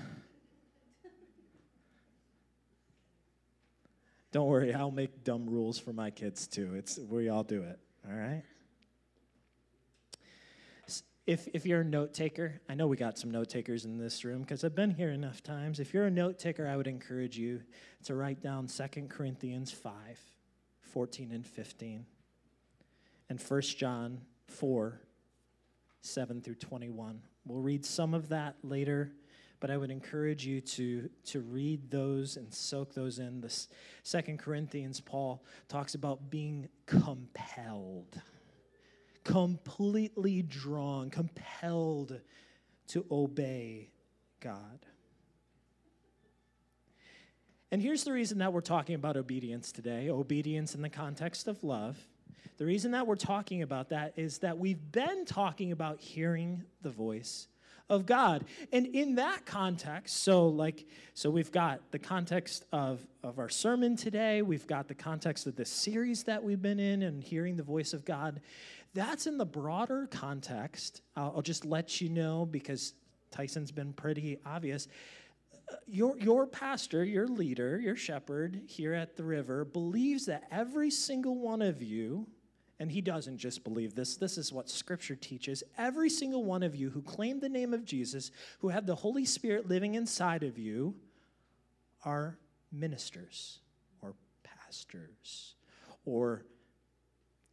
Don't 4.31 4.47
worry, 4.47 4.73
I'll 4.73 4.89
make 4.91 5.23
dumb 5.23 5.47
rules 5.47 5.77
for 5.79 5.93
my 5.93 6.09
kids 6.09 6.47
too. 6.47 6.73
It's 6.75 6.97
we 6.97 7.29
all 7.29 7.43
do 7.43 7.61
it, 7.63 7.79
all 8.07 8.15
right? 8.15 8.43
If, 11.27 11.49
if 11.53 11.65
you're 11.65 11.81
a 11.81 11.83
note 11.83 12.13
taker, 12.13 12.61
I 12.69 12.73
know 12.73 12.87
we 12.87 12.95
got 12.95 13.19
some 13.19 13.31
note 13.31 13.49
takers 13.49 13.83
in 13.83 13.97
this 13.97 14.23
room 14.23 14.43
because 14.43 14.63
I've 14.63 14.75
been 14.75 14.91
here 14.91 15.11
enough 15.11 15.43
times. 15.43 15.81
If 15.81 15.93
you're 15.93 16.05
a 16.05 16.11
note 16.11 16.39
taker, 16.39 16.65
I 16.65 16.77
would 16.77 16.87
encourage 16.87 17.37
you 17.37 17.61
to 18.05 18.15
write 18.15 18.41
down 18.41 18.67
2 18.67 19.07
Corinthians 19.09 19.69
5 19.69 19.93
14, 20.81 21.31
and 21.33 21.45
15, 21.45 22.05
and 23.29 23.41
1 23.41 23.61
John 23.61 24.21
4, 24.47 25.01
7 26.01 26.41
through 26.41 26.55
21. 26.55 27.21
We'll 27.45 27.61
read 27.61 27.85
some 27.85 28.13
of 28.13 28.29
that 28.29 28.55
later, 28.63 29.11
but 29.59 29.69
I 29.69 29.75
would 29.75 29.91
encourage 29.91 30.45
you 30.45 30.61
to, 30.61 31.09
to 31.25 31.41
read 31.41 31.91
those 31.91 32.37
and 32.37 32.53
soak 32.53 32.93
those 32.93 33.19
in. 33.19 33.41
The 33.41 33.53
Second 34.03 34.39
Corinthians, 34.39 35.01
Paul 35.01 35.43
talks 35.67 35.93
about 35.93 36.29
being 36.29 36.69
compelled, 36.85 38.21
completely 39.27 40.41
drawn, 40.41 41.09
compelled 41.09 42.19
to 42.87 43.05
obey 43.11 43.89
God. 44.39 44.79
And 47.69 47.81
here's 47.81 48.05
the 48.05 48.13
reason 48.13 48.37
that 48.37 48.53
we're 48.53 48.61
talking 48.61 48.95
about 48.95 49.17
obedience 49.17 49.73
today 49.73 50.09
obedience 50.09 50.75
in 50.75 50.81
the 50.81 50.89
context 50.89 51.49
of 51.49 51.61
love. 51.63 51.97
The 52.57 52.65
reason 52.65 52.91
that 52.91 53.05
we're 53.05 53.15
talking 53.15 53.61
about 53.61 53.89
that 53.89 54.13
is 54.15 54.37
that 54.39 54.57
we've 54.57 54.91
been 54.91 55.25
talking 55.25 55.73
about 55.73 55.99
hearing 55.99 56.63
the 56.81 56.89
voice 56.89 57.49
of 57.89 58.05
God. 58.05 58.45
And 58.71 58.85
in 58.87 59.15
that 59.15 59.45
context, 59.45 60.23
so 60.23 60.47
like 60.47 60.85
so 61.13 61.29
we've 61.29 61.51
got 61.51 61.91
the 61.91 61.99
context 61.99 62.65
of 62.71 63.05
of 63.23 63.39
our 63.39 63.49
sermon 63.49 63.95
today, 63.95 64.41
we've 64.41 64.67
got 64.67 64.87
the 64.87 64.95
context 64.95 65.47
of 65.47 65.55
this 65.55 65.69
series 65.69 66.23
that 66.23 66.43
we've 66.43 66.61
been 66.61 66.79
in 66.79 67.03
and 67.03 67.23
hearing 67.23 67.55
the 67.55 67.63
voice 67.63 67.93
of 67.93 68.05
God. 68.05 68.41
That's 68.93 69.27
in 69.27 69.37
the 69.37 69.45
broader 69.45 70.07
context. 70.07 71.01
I'll, 71.15 71.33
I'll 71.37 71.41
just 71.41 71.65
let 71.65 72.01
you 72.01 72.09
know 72.09 72.45
because 72.45 72.93
Tyson's 73.31 73.71
been 73.71 73.93
pretty 73.93 74.37
obvious 74.45 74.87
your, 75.85 76.17
your 76.17 76.47
pastor, 76.47 77.03
your 77.03 77.27
leader, 77.27 77.79
your 77.79 77.95
shepherd 77.95 78.61
here 78.67 78.93
at 78.93 79.15
the 79.15 79.23
river 79.23 79.65
believes 79.65 80.25
that 80.25 80.43
every 80.51 80.89
single 80.89 81.37
one 81.37 81.61
of 81.61 81.81
you, 81.81 82.27
and 82.79 82.91
he 82.91 83.01
doesn't 83.01 83.37
just 83.37 83.63
believe 83.63 83.95
this, 83.95 84.17
this 84.17 84.37
is 84.37 84.53
what 84.53 84.69
scripture 84.69 85.15
teaches. 85.15 85.63
Every 85.77 86.09
single 86.09 86.43
one 86.43 86.61
of 86.63 86.75
you 86.75 86.89
who 86.91 87.01
claim 87.01 87.39
the 87.39 87.49
name 87.49 87.73
of 87.73 87.85
Jesus, 87.85 88.31
who 88.59 88.69
have 88.69 88.85
the 88.85 88.95
Holy 88.95 89.25
Spirit 89.25 89.67
living 89.67 89.95
inside 89.95 90.43
of 90.43 90.57
you, 90.59 90.95
are 92.05 92.37
ministers 92.71 93.59
or 94.01 94.13
pastors 94.43 95.55
or 96.05 96.45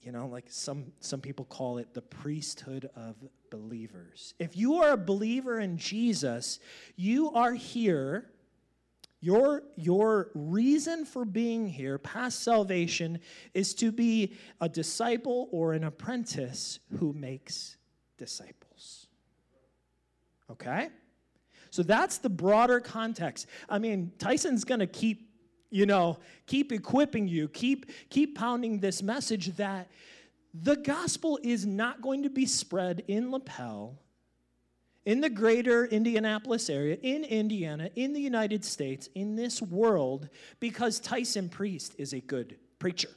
you 0.00 0.12
know 0.12 0.26
like 0.26 0.45
some 0.49 0.93
some 1.00 1.21
people 1.21 1.45
call 1.47 1.78
it 1.78 1.95
the 1.95 2.02
priesthood 2.02 2.88
of 2.97 3.16
believers 3.50 4.35
if 4.38 4.57
you 4.57 4.76
are 4.76 4.93
a 4.93 4.97
believer 4.97 5.61
in 5.61 5.78
jesus 5.78 6.59
you 6.97 7.31
are 7.31 7.54
here 7.54 8.31
your, 9.25 9.62
your 9.76 10.31
reason 10.35 11.07
for 11.07 11.25
being 11.25 11.66
here, 11.66 11.97
past 11.97 12.43
salvation, 12.43 13.19
is 13.54 13.73
to 13.76 13.90
be 13.90 14.35
a 14.61 14.69
disciple 14.69 15.49
or 15.50 15.73
an 15.73 15.85
apprentice 15.85 16.78
who 16.99 17.14
makes 17.14 17.78
disciples. 18.19 19.07
Okay? 20.50 20.90
So 21.71 21.83
that's 21.83 22.19
the 22.19 22.28
broader 22.28 22.81
context. 22.81 23.47
I 23.66 23.78
mean, 23.78 24.12
Tyson's 24.19 24.62
going 24.62 24.81
to 24.81 24.87
keep 24.87 25.31
you 25.71 25.87
know 25.87 26.19
keep 26.47 26.71
equipping 26.71 27.26
you 27.26 27.49
keep 27.49 27.90
keep 28.09 28.37
pounding 28.38 28.78
this 28.78 29.02
message 29.02 29.57
that 29.57 29.90
the 30.52 30.76
gospel 30.76 31.37
is 31.43 31.66
not 31.66 32.00
going 32.00 32.23
to 32.23 32.31
be 32.31 32.47
spread 32.47 33.02
in 33.09 33.33
lapel 33.33 33.99
in 35.06 35.20
the 35.20 35.30
greater 35.30 35.84
indianapolis 35.87 36.70
area 36.70 36.96
in 37.02 37.25
indiana 37.25 37.90
in 37.94 38.12
the 38.12 38.20
united 38.20 38.64
states 38.64 39.08
in 39.14 39.37
this 39.37 39.61
world 39.61 40.28
because 40.61 41.00
tyson 41.00 41.49
priest 41.49 41.94
is 41.99 42.12
a 42.12 42.20
good 42.20 42.56
preacher. 42.84 43.08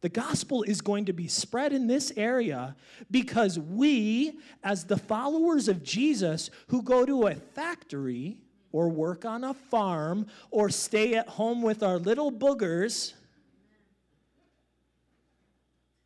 The 0.00 0.08
gospel 0.08 0.64
is 0.64 0.80
going 0.80 1.04
to 1.04 1.12
be 1.12 1.28
spread 1.28 1.72
in 1.72 1.86
this 1.86 2.12
area 2.16 2.74
because 3.12 3.60
we, 3.60 4.40
as 4.64 4.84
the 4.84 4.96
followers 4.96 5.68
of 5.68 5.84
Jesus 5.84 6.50
who 6.66 6.82
go 6.82 7.06
to 7.06 7.28
a 7.28 7.36
factory, 7.36 8.38
or 8.72 8.88
work 8.88 9.24
on 9.24 9.44
a 9.44 9.54
farm 9.54 10.26
or 10.50 10.68
stay 10.68 11.14
at 11.14 11.28
home 11.28 11.62
with 11.62 11.84
our 11.84 11.96
little 11.96 12.32
boogers, 12.32 13.14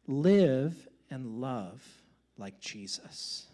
live 0.06 0.86
and 1.10 1.40
love 1.40 1.82
like 2.40 2.58
Jesus. 2.60 3.46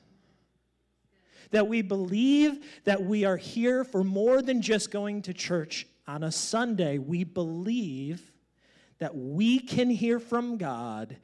That 1.50 1.69
we 1.69 1.83
believe 1.83 2.64
that 2.85 3.02
we 3.02 3.25
are 3.25 3.37
here 3.37 3.85
for 3.85 4.02
more 4.02 4.43
than 4.43 4.62
just 4.62 4.90
going 4.90 5.23
to 5.23 5.35
church 5.35 5.87
on 6.09 6.23
a 6.23 6.33
Sunday. 6.33 6.99
We 6.99 7.25
believe 7.25 8.33
that 8.99 9.14
we 9.14 9.59
can 9.59 9.90
hear 9.90 10.19
from 10.19 10.57
God 10.57 11.16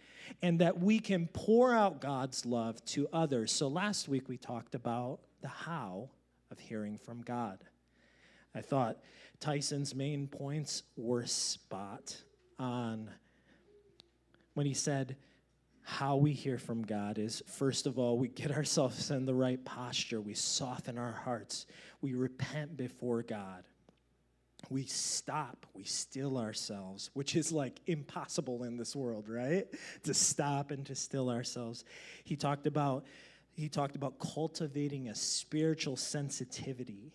and 0.42 0.58
that 0.60 0.78
we 0.78 0.98
can 0.98 1.28
pour 1.28 1.74
out 1.74 2.00
God's 2.00 2.44
love 2.44 2.84
to 2.86 3.08
others. 3.12 3.50
So 3.52 3.68
last 3.68 4.08
week 4.08 4.28
we 4.28 4.36
talked 4.36 4.74
about 4.74 5.20
the 5.40 5.48
how 5.48 6.10
of 6.50 6.58
hearing 6.58 6.98
from 6.98 7.22
God. 7.22 7.58
I 8.54 8.60
thought 8.60 8.98
Tyson's 9.40 9.94
main 9.94 10.28
points 10.28 10.82
were 10.96 11.26
spot 11.26 12.16
on 12.58 13.10
when 14.54 14.66
he 14.66 14.74
said, 14.74 15.16
how 15.82 16.16
we 16.16 16.32
hear 16.32 16.58
from 16.58 16.82
God 16.82 17.18
is 17.18 17.42
first 17.46 17.86
of 17.86 17.98
all, 17.98 18.18
we 18.18 18.28
get 18.28 18.50
ourselves 18.56 19.10
in 19.10 19.26
the 19.26 19.34
right 19.34 19.62
posture. 19.64 20.20
We 20.20 20.34
soften 20.34 20.98
our 20.98 21.12
hearts. 21.12 21.66
We 22.00 22.14
repent 22.14 22.76
before 22.76 23.22
God. 23.22 23.64
We 24.70 24.84
stop. 24.84 25.66
We 25.74 25.84
still 25.84 26.38
ourselves, 26.38 27.10
which 27.14 27.34
is 27.34 27.52
like 27.52 27.80
impossible 27.86 28.62
in 28.62 28.76
this 28.76 28.94
world, 28.94 29.28
right? 29.28 29.66
To 30.04 30.14
stop 30.14 30.70
and 30.70 30.86
to 30.86 30.94
still 30.94 31.28
ourselves. 31.28 31.84
He 32.24 32.36
talked 32.36 32.66
about 32.66 33.04
he 33.54 33.68
talked 33.68 33.96
about 33.96 34.18
cultivating 34.18 35.08
a 35.08 35.14
spiritual 35.14 35.96
sensitivity 35.96 37.12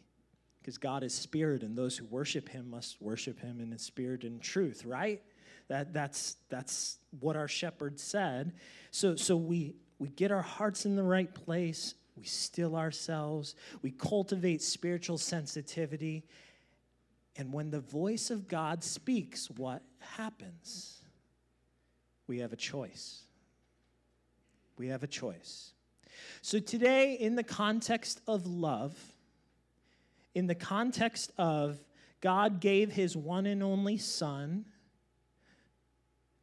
because 0.60 0.78
God 0.78 1.02
is 1.02 1.16
spirit, 1.16 1.64
and 1.64 1.78
those 1.78 1.98
who 1.98 2.06
worship 2.06 2.50
him 2.50 2.70
must 2.70 3.02
worship 3.02 3.40
him 3.40 3.62
in 3.62 3.76
spirit 3.78 4.24
and 4.24 4.42
truth, 4.42 4.84
right? 4.86 5.24
That, 5.68 5.94
that's, 5.94 6.38
that's 6.50 6.98
what 7.20 7.36
our 7.36 7.48
shepherd 7.48 8.00
said. 8.00 8.54
So, 8.92 9.16
so 9.16 9.36
we, 9.36 9.76
we 10.00 10.10
get 10.10 10.32
our 10.32 10.42
hearts 10.42 10.86
in 10.86 10.96
the 10.96 11.04
right 11.04 11.34
place, 11.34 11.96
we 12.16 12.24
still 12.24 12.76
ourselves, 12.76 13.56
we 13.82 13.92
cultivate 13.92 14.62
spiritual 14.62 15.18
sensitivity. 15.18 16.24
And 17.36 17.54
when 17.54 17.70
the 17.70 17.82
voice 17.82 18.32
of 18.32 18.48
God 18.48 18.84
speaks, 18.84 19.50
what 19.52 19.84
happens? 20.00 21.02
We 22.28 22.40
have 22.40 22.54
a 22.54 22.58
choice. 22.58 23.24
We 24.78 24.88
have 24.88 25.04
a 25.04 25.08
choice. 25.08 25.74
So, 26.42 26.60
today, 26.60 27.14
in 27.14 27.36
the 27.36 27.44
context 27.44 28.22
of 28.28 28.48
love, 28.48 28.96
in 30.34 30.48
the 30.48 30.56
context 30.56 31.32
of 31.38 31.78
God 32.22 32.60
gave 32.60 32.92
his 32.92 33.16
one 33.16 33.46
and 33.46 33.62
only 33.62 33.98
Son 33.98 34.66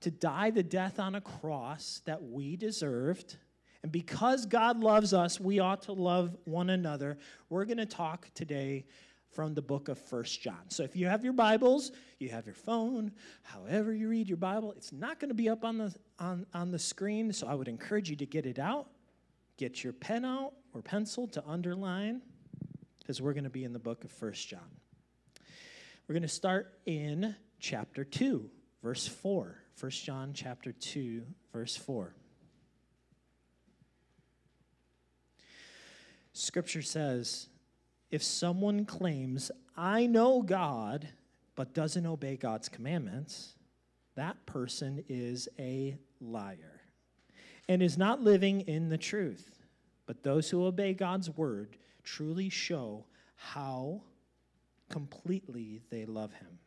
to 0.05 0.11
die 0.11 0.51
the 0.51 0.63
death 0.63 1.01
on 1.01 1.15
a 1.15 1.21
cross 1.21 2.03
that 2.05 2.23
we 2.23 2.57
deserved. 2.57 3.37
And 3.83 3.91
because 3.91 4.47
God 4.47 4.81
loves 4.81 5.13
us, 5.13 5.41
we 5.41 5.61
ought 5.61 5.83
to 5.83 5.93
love 5.93 6.37
one 6.45 6.71
another. 6.71 7.19
We're 7.49 7.65
going 7.65 7.79
to 7.79 7.87
talk 7.87 8.29
today 8.35 8.85
from 9.33 9.55
the 9.55 9.63
book 9.63 9.89
of 9.89 9.99
First 9.99 10.41
John. 10.43 10.61
So 10.69 10.83
if 10.85 10.95
you 10.95 11.07
have 11.07 11.25
your 11.25 11.33
Bibles, 11.33 11.91
you 12.19 12.29
have 12.29 12.47
your 12.47 12.55
phone, 12.55 13.13
however 13.43 13.93
you 13.93 14.09
read 14.09 14.29
your 14.29 14.37
Bible, 14.37 14.73
it's 14.73 14.93
not 14.93 15.19
going 15.19 15.31
to 15.31 15.35
be 15.35 15.49
up 15.49 15.65
on 15.65 15.79
the 15.79 15.95
on, 16.19 16.47
on 16.55 16.71
the 16.71 16.79
screen. 16.79 17.33
So 17.33 17.47
I 17.47 17.55
would 17.55 17.67
encourage 17.67 18.09
you 18.09 18.17
to 18.17 18.27
get 18.27 18.47
it 18.47 18.59
out, 18.59 18.89
get 19.57 19.83
your 19.83 19.93
pen 19.93 20.25
out 20.25 20.53
or 20.73 20.83
pencil 20.83 21.27
to 21.29 21.43
underline 21.47 22.23
because 23.01 23.21
we're 23.21 23.33
going 23.33 23.45
to 23.45 23.51
be 23.51 23.65
in 23.65 23.73
the 23.73 23.79
book 23.79 24.05
of 24.05 24.13
First 24.13 24.49
John. 24.49 24.61
We're 26.07 26.13
going 26.13 26.23
to 26.23 26.29
start 26.29 26.79
in 26.87 27.35
chapter 27.59 28.05
2, 28.05 28.51
verse 28.83 29.09
4. 29.09 29.64
1 29.81 29.91
John 29.91 30.33
chapter 30.33 30.73
2, 30.73 31.23
verse 31.53 31.77
4. 31.77 32.15
Scripture 36.33 36.83
says, 36.83 37.49
if 38.11 38.23
someone 38.23 38.85
claims, 38.85 39.51
I 39.77 40.07
know 40.07 40.43
God, 40.43 41.09
but 41.57 41.75
doesn't 41.75 42.07
obey 42.07 42.37
God's 42.37 42.69
commandments, 42.69 43.55
that 44.15 44.47
person 44.47 45.05
is 45.09 45.49
a 45.59 45.97
liar 46.21 46.83
and 47.69 47.83
is 47.83 47.99
not 47.99 48.23
living 48.23 48.63
in 48.63 48.89
the 48.89 48.99
truth. 48.99 49.65
But 50.07 50.23
those 50.23 50.51
who 50.51 50.67
obey 50.67 50.95
God's 50.95 51.31
word 51.31 51.77
truly 52.03 52.49
show 52.49 53.07
how 53.37 54.03
completely 54.91 55.81
they 55.91 56.05
love 56.05 56.33
him. 56.35 56.59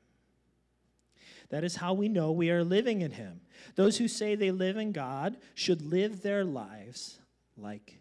That 1.50 1.64
is 1.64 1.78
how 1.78 1.94
we 1.94 2.10
know 2.10 2.32
we 2.32 2.52
are 2.52 2.64
living 2.64 3.02
in 3.02 3.12
him. 3.12 3.42
Those 3.76 3.98
who 3.98 4.08
say 4.08 4.36
they 4.36 4.52
live 4.52 4.78
in 4.78 4.92
God 4.92 5.38
should 5.56 5.82
live 5.82 6.22
their 6.22 6.44
lives 6.44 7.20
like 7.56 8.00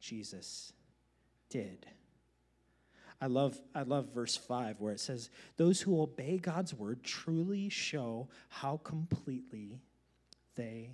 Jesus 0.00 0.72
did. 1.50 1.86
I 3.20 3.26
love, 3.26 3.60
I 3.74 3.82
love 3.82 4.14
verse 4.14 4.36
5 4.36 4.80
where 4.80 4.92
it 4.92 5.00
says, 5.00 5.28
Those 5.56 5.80
who 5.80 6.00
obey 6.00 6.38
God's 6.38 6.72
word 6.72 7.02
truly 7.02 7.68
show 7.68 8.28
how 8.48 8.78
completely 8.78 9.80
they 10.54 10.90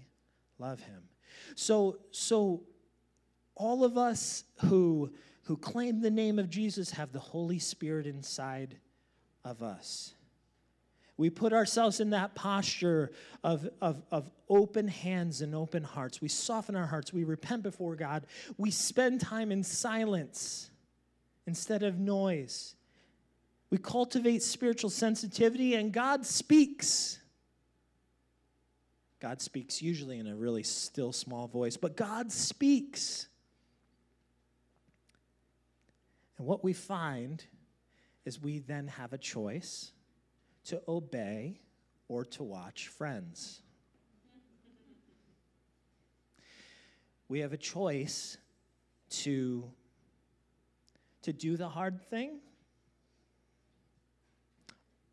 love 0.59 0.81
him. 0.81 1.03
So, 1.55 1.99
so 2.11 2.63
all 3.55 3.85
of 3.85 3.99
us 3.99 4.45
who, 4.63 5.13
who 5.45 5.57
claim 5.57 6.01
the 6.01 6.11
name 6.11 6.39
of 6.39 6.49
Jesus 6.49 6.91
have 6.93 7.13
the 7.13 7.19
Holy 7.19 7.59
Spirit 7.59 8.07
inside 8.07 8.79
of 9.45 9.63
us. 9.63 10.15
We 11.17 11.31
put 11.31 11.53
ourselves 11.53 12.01
in 12.01 12.11
that 12.11 12.35
posture 12.35 13.13
of, 13.45 13.69
of, 13.81 14.03
of 14.11 14.31
open 14.49 14.89
hands 14.89 15.43
and 15.43 15.55
open 15.55 15.85
hearts. 15.85 16.21
We 16.21 16.29
soften 16.29 16.75
our 16.75 16.87
hearts. 16.87 17.13
We 17.13 17.25
repent 17.25 17.63
before 17.63 17.95
God. 17.95 18.27
We 18.59 18.71
spend 18.71 19.21
time 19.21 19.53
in 19.53 19.63
silence 19.63 20.71
instead 21.47 21.85
of 21.85 21.99
noise. 21.99 22.75
We 23.71 23.79
cultivate 23.79 24.43
spiritual 24.43 24.91
sensitivity, 24.91 25.75
and 25.75 25.93
God 25.93 26.27
speaks. 26.27 27.19
God 29.21 29.41
speaks 29.41 29.81
usually 29.81 30.19
in 30.19 30.27
a 30.27 30.35
really 30.35 30.63
still, 30.65 31.13
small 31.13 31.47
voice, 31.47 31.77
but 31.77 31.97
God 31.97 32.31
speaks. 32.33 33.29
And 36.39 36.47
what 36.47 36.65
we 36.65 36.73
find 36.73 37.45
is 38.25 38.41
we 38.41 38.59
then 38.59 38.89
have 38.89 39.13
a 39.13 39.19
choice 39.19 39.93
to 40.65 40.83
obey 40.89 41.61
or 42.09 42.25
to 42.25 42.43
watch 42.43 42.89
friends. 42.89 43.61
We 47.29 47.41
have 47.41 47.53
a 47.53 47.59
choice 47.59 48.37
to 49.11 49.71
to 51.23 51.33
do 51.33 51.57
the 51.57 51.69
hard 51.69 52.03
thing 52.11 52.39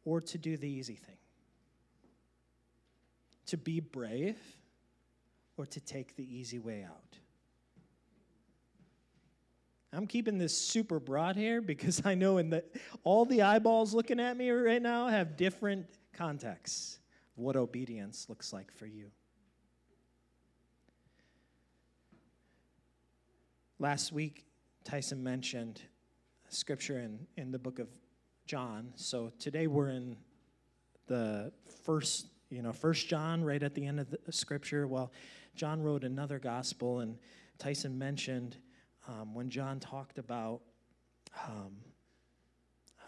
or 0.04 0.20
to 0.20 0.38
do 0.38 0.58
the 0.58 0.68
easy 0.68 0.96
thing, 0.96 1.16
to 3.46 3.58
be 3.58 3.80
brave 3.80 4.38
or 5.56 5.66
to 5.66 5.80
take 5.80 6.18
the 6.18 6.38
easy 6.38 6.60
way 6.60 6.84
out. 6.84 7.18
I'm 9.94 10.08
keeping 10.08 10.38
this 10.38 10.58
super 10.58 11.00
broad 11.00 11.36
here 11.36 11.62
because 11.62 12.02
I 12.06 12.16
know 12.16 12.38
in 12.38 12.50
the 12.50 12.64
all 13.04 13.26
the 13.26 13.42
eyeballs 13.42 13.94
looking 13.94 14.20
at 14.20 14.38
me 14.38 14.50
right 14.50 14.82
now 14.82 15.08
have 15.08 15.36
different 15.36 15.86
contexts 16.14 17.00
of 17.38 17.44
what 17.44 17.56
obedience 17.56 18.28
looks 18.30 18.54
like 18.54 18.72
for 18.72 18.86
you. 18.86 19.12
Last 23.80 24.12
week, 24.14 24.46
Tyson 24.84 25.24
mentioned 25.24 25.82
scripture 26.50 27.00
in, 27.00 27.20
in 27.36 27.52
the 27.52 27.60
book 27.60 27.80
of 27.80 27.88
John. 28.46 28.92
So 28.96 29.32
today 29.40 29.68
we're 29.68 29.90
in 29.90 30.16
the 31.08 31.52
first, 31.84 32.28
you 32.50 32.62
know, 32.62 32.72
first 32.72 33.08
John, 33.08 33.44
right 33.44 33.62
at 33.62 33.74
the 33.74 33.86
end 33.86 34.00
of 34.00 34.08
the 34.10 34.32
scripture. 34.32 34.88
Well, 34.88 35.12
John 35.56 35.82
wrote 35.82 36.04
another 36.04 36.40
gospel, 36.40 37.00
and 37.00 37.18
Tyson 37.58 37.98
mentioned 37.98 38.58
um, 39.08 39.34
when 39.34 39.50
John 39.50 39.80
talked 39.80 40.18
about 40.18 40.62
um, 41.48 41.78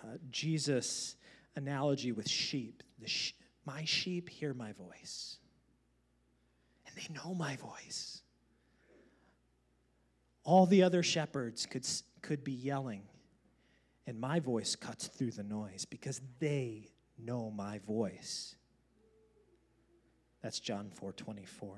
uh, 0.04 0.18
Jesus' 0.32 1.16
analogy 1.56 2.12
with 2.12 2.30
sheep. 2.30 2.84
Sh- 3.06 3.34
my 3.66 3.86
sheep 3.86 4.30
hear 4.30 4.54
my 4.54 4.74
voice, 4.74 5.38
and 6.86 6.96
they 6.96 7.14
know 7.14 7.34
my 7.34 7.56
voice. 7.56 8.22
All 10.44 10.66
the 10.66 10.84
other 10.84 11.04
shepherds 11.04 11.66
could, 11.66 11.88
could 12.22 12.44
be 12.44 12.52
yelling 12.52 13.04
and 14.06 14.20
my 14.20 14.40
voice 14.40 14.76
cuts 14.76 15.08
through 15.08 15.32
the 15.32 15.44
noise 15.44 15.86
because 15.86 16.22
they 16.40 16.90
know 17.18 17.50
my 17.50 17.80
voice. 17.80 18.56
That's 20.42 20.60
John 20.60 20.90
4 20.94 21.14
24. 21.14 21.78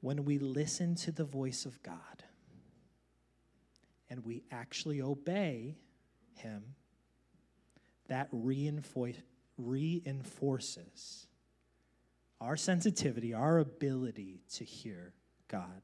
When 0.00 0.24
we 0.24 0.38
listen 0.38 0.94
to 0.96 1.12
the 1.12 1.24
voice 1.24 1.66
of 1.66 1.82
God 1.82 2.24
and 4.10 4.24
we 4.24 4.42
actually 4.50 5.00
obey 5.00 5.78
Him, 6.34 6.74
that 8.08 8.28
reinforces 9.56 11.26
our 12.40 12.56
sensitivity, 12.56 13.32
our 13.32 13.58
ability 13.58 14.40
to 14.54 14.64
hear 14.64 15.12
God. 15.48 15.82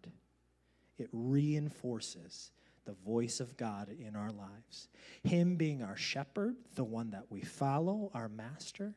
It 0.99 1.09
reinforces 1.13 2.51
the 2.85 2.95
voice 3.05 3.41
of 3.41 3.57
God 3.57 3.91
in 3.91 4.17
our 4.17 4.31
lives. 4.31 4.89
Him 5.23 5.57
being 5.57 5.83
our 5.83 5.97
shepherd, 5.97 6.57
the 6.75 6.85
one 6.85 7.11
that 7.11 7.27
we 7.31 7.43
follow, 7.43 8.11
our 8.15 8.29
master. 8.29 8.95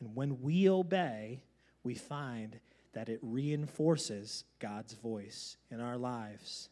And 0.00 0.14
when 0.14 0.40
we 0.40 0.68
obey, 0.68 1.42
we 1.82 1.94
find 1.94 2.60
that 2.92 3.08
it 3.08 3.18
reinforces 3.22 4.44
God's 4.60 4.94
voice 4.94 5.56
in 5.70 5.80
our 5.80 5.96
lives. 5.96 6.68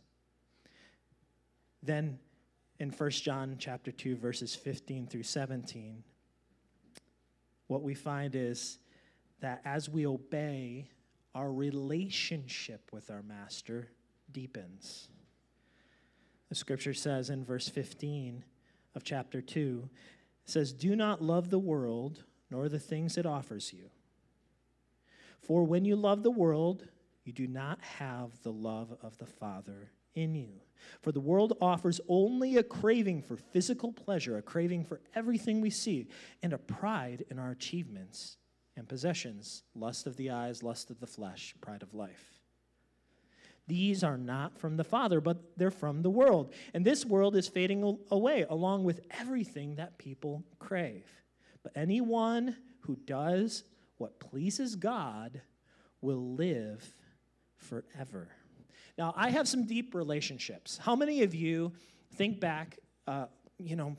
Then 1.83 2.19
in 2.79 2.91
1 2.91 3.11
John 3.11 3.57
chapter 3.59 3.91
2 3.93 4.17
verses 4.17 4.55
15 4.55 5.07
through 5.07 5.23
17 5.23 6.03
what 7.69 7.83
we 7.83 7.95
find 7.95 8.35
is 8.35 8.79
that 9.41 9.63
as 9.65 9.89
we 9.89 10.07
obey 10.07 10.91
our 11.35 11.51
relationship 11.51 12.91
with 12.93 13.11
our 13.11 13.23
master 13.23 13.89
deepens. 14.31 15.09
The 16.49 16.55
scripture 16.55 16.93
says 16.93 17.31
in 17.31 17.45
verse 17.45 17.69
15 17.69 18.45
of 18.95 19.05
chapter 19.05 19.41
2 19.41 19.89
it 20.45 20.51
says, 20.51 20.73
Do 20.73 20.95
not 20.95 21.23
love 21.23 21.49
the 21.49 21.59
world 21.59 22.25
nor 22.51 22.69
the 22.69 22.79
things 22.79 23.17
it 23.17 23.25
offers 23.25 23.73
you. 23.73 23.89
For 25.41 25.65
when 25.65 25.87
you 25.87 25.97
love 25.97 26.23
the 26.23 26.31
world, 26.31 26.87
you 27.25 27.33
do 27.33 27.47
not 27.47 27.81
have 27.81 28.43
the 28.43 28.53
love 28.53 28.95
of 29.03 29.17
the 29.17 29.27
Father 29.27 29.91
in 30.15 30.35
you. 30.35 30.61
For 31.01 31.13
the 31.13 31.21
world 31.21 31.57
offers 31.61 32.01
only 32.09 32.57
a 32.57 32.63
craving 32.63 33.23
for 33.23 33.37
physical 33.37 33.93
pleasure, 33.93 34.37
a 34.37 34.43
craving 34.43 34.85
for 34.85 35.01
everything 35.15 35.61
we 35.61 35.71
see, 35.71 36.09
and 36.43 36.53
a 36.53 36.59
pride 36.59 37.25
in 37.31 37.39
our 37.39 37.51
achievements 37.51 38.37
and 38.77 38.89
possessions 38.89 39.63
lust 39.75 40.07
of 40.07 40.17
the 40.17 40.31
eyes, 40.31 40.63
lust 40.63 40.91
of 40.91 41.01
the 41.01 41.07
flesh, 41.07 41.55
pride 41.61 41.83
of 41.83 41.95
life. 41.95 42.41
These 43.69 44.03
are 44.03 44.19
not 44.19 44.59
from 44.59 44.77
the 44.77 44.85
Father, 44.85 45.21
but 45.21 45.57
they're 45.57 45.71
from 45.71 46.03
the 46.03 46.11
world. 46.11 46.53
And 46.75 46.85
this 46.85 47.05
world 47.05 47.37
is 47.37 47.49
fading 47.49 47.99
away 48.11 48.45
along 48.49 48.85
with 48.85 49.01
everything 49.11 49.77
that 49.77 49.99
people 49.99 50.45
crave. 50.59 51.07
But 51.63 51.73
anyone 51.77 52.57
who 52.81 52.97
does 52.97 53.65
what 53.99 54.19
pleases 54.19 54.75
God 54.75 55.41
will 56.01 56.35
live 56.35 56.93
forever. 57.57 58.29
Now, 58.99 59.15
I 59.17 59.31
have 59.31 59.49
some 59.49 59.65
deep 59.65 59.95
relationships. 59.95 60.79
How 60.79 60.95
many 60.95 61.23
of 61.23 61.35
you 61.35 61.73
think 62.15 62.41
back, 62.41 62.79
uh, 63.07 63.27
you 63.59 63.77
know, 63.77 63.97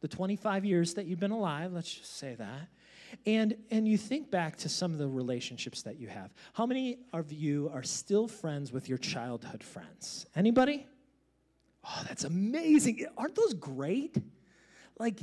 the 0.00 0.08
25 0.08 0.64
years 0.64 0.94
that 0.94 1.06
you've 1.06 1.20
been 1.20 1.30
alive, 1.30 1.72
let's 1.72 1.92
just 1.92 2.16
say 2.16 2.34
that, 2.34 2.68
and, 3.26 3.56
and 3.70 3.86
you 3.86 3.98
think 3.98 4.30
back 4.30 4.56
to 4.58 4.68
some 4.68 4.92
of 4.92 4.98
the 4.98 5.08
relationships 5.08 5.82
that 5.82 5.98
you 5.98 6.08
have. 6.08 6.32
How 6.52 6.66
many 6.66 6.98
of 7.12 7.32
you 7.32 7.70
are 7.72 7.82
still 7.82 8.28
friends 8.28 8.72
with 8.72 8.88
your 8.88 8.98
childhood 8.98 9.62
friends? 9.62 10.26
Anybody? 10.34 10.86
Oh, 11.84 12.02
that's 12.06 12.24
amazing. 12.24 13.06
Aren't 13.16 13.34
those 13.34 13.54
great? 13.54 14.16
Like, 14.98 15.20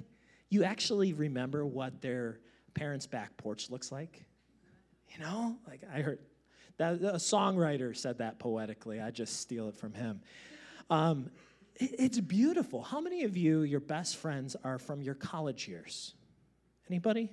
you 0.49 0.63
actually 0.63 1.13
remember 1.13 1.65
what 1.65 2.01
their 2.01 2.39
parents' 2.73 3.07
back 3.07 3.35
porch 3.37 3.69
looks 3.69 3.91
like? 3.91 4.25
You 5.13 5.23
know, 5.23 5.57
like 5.67 5.81
I 5.93 6.01
heard 6.01 6.19
that 6.77 7.01
a 7.01 7.17
songwriter 7.17 7.95
said 7.95 8.19
that 8.19 8.39
poetically. 8.39 9.01
I 9.01 9.11
just 9.11 9.41
steal 9.41 9.67
it 9.69 9.75
from 9.75 9.93
him. 9.93 10.21
Um, 10.89 11.31
it, 11.75 11.95
it's 11.97 12.19
beautiful. 12.19 12.81
How 12.81 13.01
many 13.01 13.23
of 13.23 13.35
you, 13.35 13.63
your 13.63 13.79
best 13.79 14.17
friends, 14.17 14.55
are 14.63 14.77
from 14.77 15.01
your 15.01 15.15
college 15.15 15.67
years? 15.67 16.13
Anybody? 16.89 17.29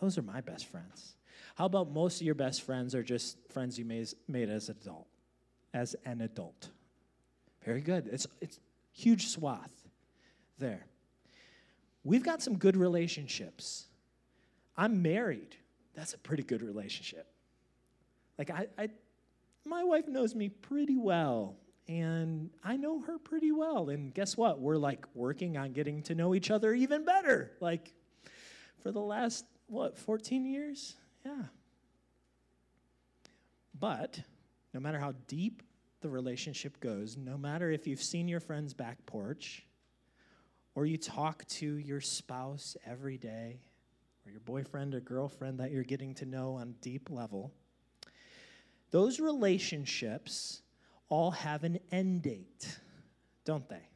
Those 0.00 0.18
are 0.18 0.22
my 0.22 0.40
best 0.40 0.66
friends. 0.66 1.14
How 1.54 1.66
about 1.66 1.92
most 1.92 2.20
of 2.20 2.26
your 2.26 2.34
best 2.34 2.62
friends 2.62 2.94
are 2.94 3.02
just 3.02 3.36
friends 3.50 3.78
you 3.78 3.84
made, 3.84 4.08
made 4.26 4.50
as 4.50 4.68
an 4.68 4.76
adult, 4.82 5.06
as 5.72 5.94
an 6.04 6.20
adult? 6.20 6.68
Very 7.64 7.80
good. 7.80 8.08
It's 8.12 8.26
it's 8.40 8.58
huge 8.92 9.28
swath 9.28 9.72
there. 10.58 10.86
We've 12.02 12.22
got 12.22 12.42
some 12.42 12.58
good 12.58 12.76
relationships. 12.76 13.86
I'm 14.76 15.00
married. 15.00 15.56
That's 15.94 16.12
a 16.12 16.18
pretty 16.18 16.42
good 16.42 16.60
relationship. 16.60 17.26
Like 18.38 18.50
I, 18.50 18.66
I 18.78 18.88
my 19.64 19.84
wife 19.84 20.08
knows 20.08 20.34
me 20.34 20.48
pretty 20.48 20.96
well 20.96 21.56
and 21.88 22.50
I 22.62 22.76
know 22.76 23.00
her 23.02 23.18
pretty 23.18 23.52
well. 23.52 23.90
And 23.90 24.12
guess 24.14 24.36
what? 24.36 24.60
We're 24.60 24.76
like 24.76 25.06
working 25.14 25.56
on 25.56 25.72
getting 25.72 26.02
to 26.04 26.14
know 26.14 26.34
each 26.34 26.50
other 26.50 26.72
even 26.74 27.04
better. 27.04 27.52
Like 27.60 27.92
for 28.82 28.90
the 28.90 29.00
last 29.00 29.44
what, 29.66 29.98
14 29.98 30.46
years? 30.46 30.94
Yeah. 31.24 31.42
But 33.78 34.20
no 34.72 34.80
matter 34.80 34.98
how 34.98 35.14
deep 35.26 35.62
the 36.00 36.08
relationship 36.08 36.80
goes, 36.80 37.16
no 37.16 37.36
matter 37.36 37.70
if 37.70 37.86
you've 37.86 38.02
seen 38.02 38.28
your 38.28 38.40
friend's 38.40 38.72
back 38.72 39.04
porch 39.06 39.66
or 40.74 40.86
you 40.86 40.96
talk 40.96 41.46
to 41.46 41.76
your 41.76 42.00
spouse 42.00 42.76
every 42.84 43.16
day, 43.16 43.60
or 44.26 44.30
your 44.30 44.40
boyfriend 44.40 44.94
or 44.94 45.00
girlfriend 45.00 45.60
that 45.60 45.70
you're 45.70 45.84
getting 45.84 46.14
to 46.14 46.24
know 46.24 46.54
on 46.54 46.74
deep 46.80 47.10
level, 47.10 47.52
those 48.94 49.18
relationships 49.18 50.62
all 51.08 51.32
have 51.32 51.64
an 51.64 51.80
end 51.90 52.22
date, 52.22 52.78
don't 53.44 53.68
they? 53.68 53.88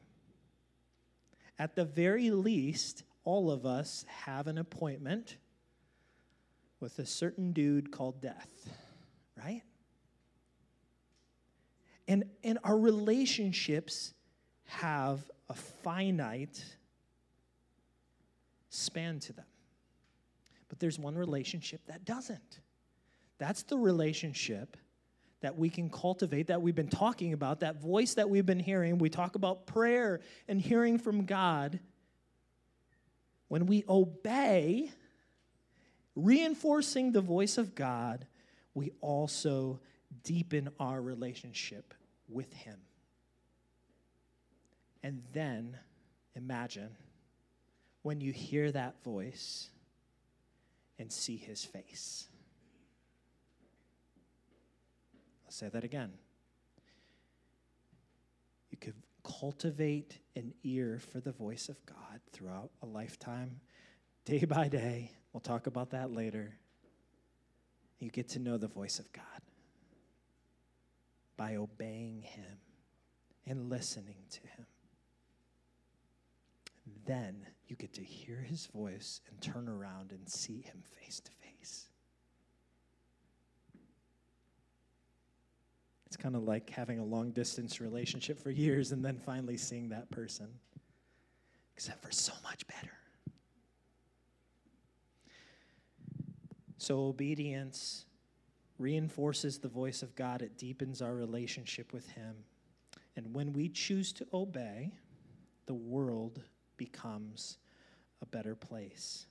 At 1.57 1.77
the 1.77 1.85
very 1.85 2.31
least, 2.31 3.05
all 3.23 3.53
of 3.53 3.65
us 3.65 4.05
have 4.09 4.49
an 4.49 4.59
appointment 4.59 5.37
with 6.81 6.99
a 6.99 7.07
certain 7.07 7.53
dude 7.53 7.93
called 7.93 8.21
death, 8.21 8.51
right? 9.37 9.63
And, 12.09 12.25
and 12.43 12.59
our 12.65 12.77
relationships 12.77 14.15
have 14.65 15.21
a 15.49 15.55
finite 15.55 16.65
span 18.69 19.21
to 19.21 19.33
them. 19.33 19.47
But 20.69 20.81
there's 20.81 20.99
one 20.99 21.15
relationship 21.15 21.83
that 21.87 22.05
doesn't. 22.05 22.59
That's 23.39 23.63
the 23.63 23.79
relationship 23.79 24.77
that 25.41 25.57
we 25.57 25.71
can 25.71 25.89
cultivate, 25.89 26.49
that 26.49 26.61
we've 26.61 26.75
been 26.75 26.89
talking 26.89 27.33
about, 27.33 27.61
that 27.61 27.81
voice 27.81 28.15
that 28.15 28.29
we've 28.29 28.47
been 28.47 28.59
hearing. 28.59 28.99
We 28.99 29.09
talk 29.09 29.37
about 29.37 29.67
prayer 29.67 30.21
and 30.49 30.61
hearing 30.61 30.99
from 30.99 31.25
God. 31.25 31.79
When 33.47 33.67
we 33.67 33.85
obey, 33.89 34.91
reinforcing 36.17 37.13
the 37.13 37.21
voice 37.21 37.57
of 37.57 37.75
God, 37.75 38.27
we 38.75 38.91
also 39.01 39.81
deepen 40.25 40.69
our 40.81 41.01
relationship 41.01 41.95
with 42.29 42.53
Him. 42.53 42.79
And 45.03 45.23
then 45.33 45.79
imagine 46.35 46.91
when 48.03 48.21
you 48.21 48.33
hear 48.33 48.71
that 48.73 49.03
voice 49.05 49.71
and 50.99 51.13
see 51.13 51.37
His 51.37 51.65
face. 51.65 52.29
I'll 55.47 55.48
say 55.59 55.69
that 55.69 55.83
again. 55.83 56.13
You 58.71 58.79
could 58.79 58.95
cultivate 59.25 60.19
an 60.37 60.55
ear 60.63 61.01
for 61.11 61.21
the 61.21 61.33
voice 61.33 61.69
of 61.69 61.85
God 61.85 62.21
throughout 62.33 62.71
a 62.83 62.87
lifetime, 62.87 63.61
day 64.25 64.45
by 64.45 64.69
day. 64.69 65.11
We'll 65.33 65.41
talk 65.41 65.67
about 65.67 65.91
that 65.91 66.13
later. 66.13 66.57
You 67.99 68.11
get 68.11 68.29
to 68.31 68.39
know 68.39 68.57
the 68.57 68.69
voice 68.69 69.01
of 69.01 69.11
God 69.13 69.25
by 71.37 71.57
obeying 71.57 72.23
Him 72.23 72.59
and 73.47 73.69
listening 73.69 74.23
to 74.31 74.41
Him. 74.41 74.67
Then 77.05 77.47
you 77.67 77.75
get 77.75 77.93
to 77.95 78.03
hear 78.03 78.37
His 78.37 78.67
voice 78.67 79.21
and 79.29 79.41
turn 79.41 79.69
around 79.69 80.13
and 80.13 80.29
see 80.29 80.61
Him 80.61 80.83
face 81.03 81.21
to 81.21 81.33
face. 81.33 81.89
It's 86.09 86.17
kind 86.17 86.35
of 86.35 86.45
like 86.45 86.71
having 86.71 86.99
a 86.99 87.05
long 87.05 87.33
distance 87.33 87.83
relationship 87.83 88.41
for 88.41 88.51
years 88.51 88.93
and 88.93 89.05
then 89.05 89.19
finally 89.19 89.59
seeing 89.59 89.91
that 89.91 90.11
person, 90.11 90.49
except 91.75 92.03
for 92.03 92.11
so 92.11 92.33
much 92.43 92.67
better. 92.67 92.95
So, 96.79 97.01
obedience 97.01 98.07
reinforces 98.79 99.59
the 99.59 99.69
voice 99.69 100.03
of 100.03 100.15
God, 100.17 100.41
it 100.41 100.57
deepens 100.57 101.03
our 101.03 101.15
relationship 101.15 101.93
with 101.93 102.09
Him. 102.09 102.37
And 103.15 103.35
when 103.35 103.53
we 103.53 103.69
choose 103.69 104.11
to 104.15 104.27
obey, 104.33 104.93
the 105.67 105.75
world 105.75 106.41
becomes 106.79 107.59
a 108.23 108.27
better 108.27 108.55
place. 108.55 109.28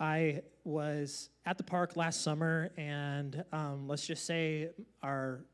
I 0.00 0.42
was 0.64 1.30
at 1.44 1.58
the 1.58 1.64
park 1.64 1.96
last 1.96 2.22
summer, 2.22 2.70
and 2.76 3.44
um, 3.52 3.88
let's 3.88 4.06
just 4.06 4.26
say 4.26 4.70
our 5.02 5.44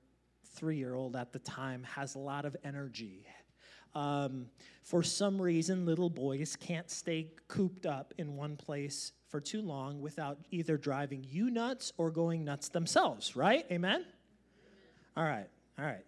three 0.54 0.76
year 0.76 0.94
old 0.94 1.16
at 1.16 1.33
the 1.33 1.38
time 1.38 1.83
has 1.85 2.14
a 2.14 2.18
lot 2.18 2.44
of 2.44 2.57
energy. 2.64 3.26
Um, 3.94 4.46
for 4.83 5.02
some 5.02 5.40
reason, 5.40 5.87
little 5.87 6.11
boys 6.11 6.57
can't 6.57 6.90
stay 6.90 7.28
cooped 7.48 7.87
up 7.87 8.12
in 8.18 8.37
one 8.37 8.57
place 8.57 9.12
for 9.28 9.40
too 9.40 9.62
long 9.62 10.00
without 10.00 10.38
either 10.50 10.76
driving 10.76 11.24
you 11.28 11.48
nuts 11.48 11.92
or 11.96 12.11
going 12.11 12.44
nuts 12.44 12.68
themselves, 12.68 13.37
right? 13.37 13.64
Amen? 13.70 14.04
All 15.16 15.24
right, 15.24 15.48
all 15.78 15.85
right, 15.85 16.04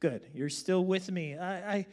good. 0.00 0.22
You're 0.34 0.50
still 0.50 0.84
with 0.84 1.10
me. 1.10 1.36
I, 1.36 1.74
I 1.74 1.86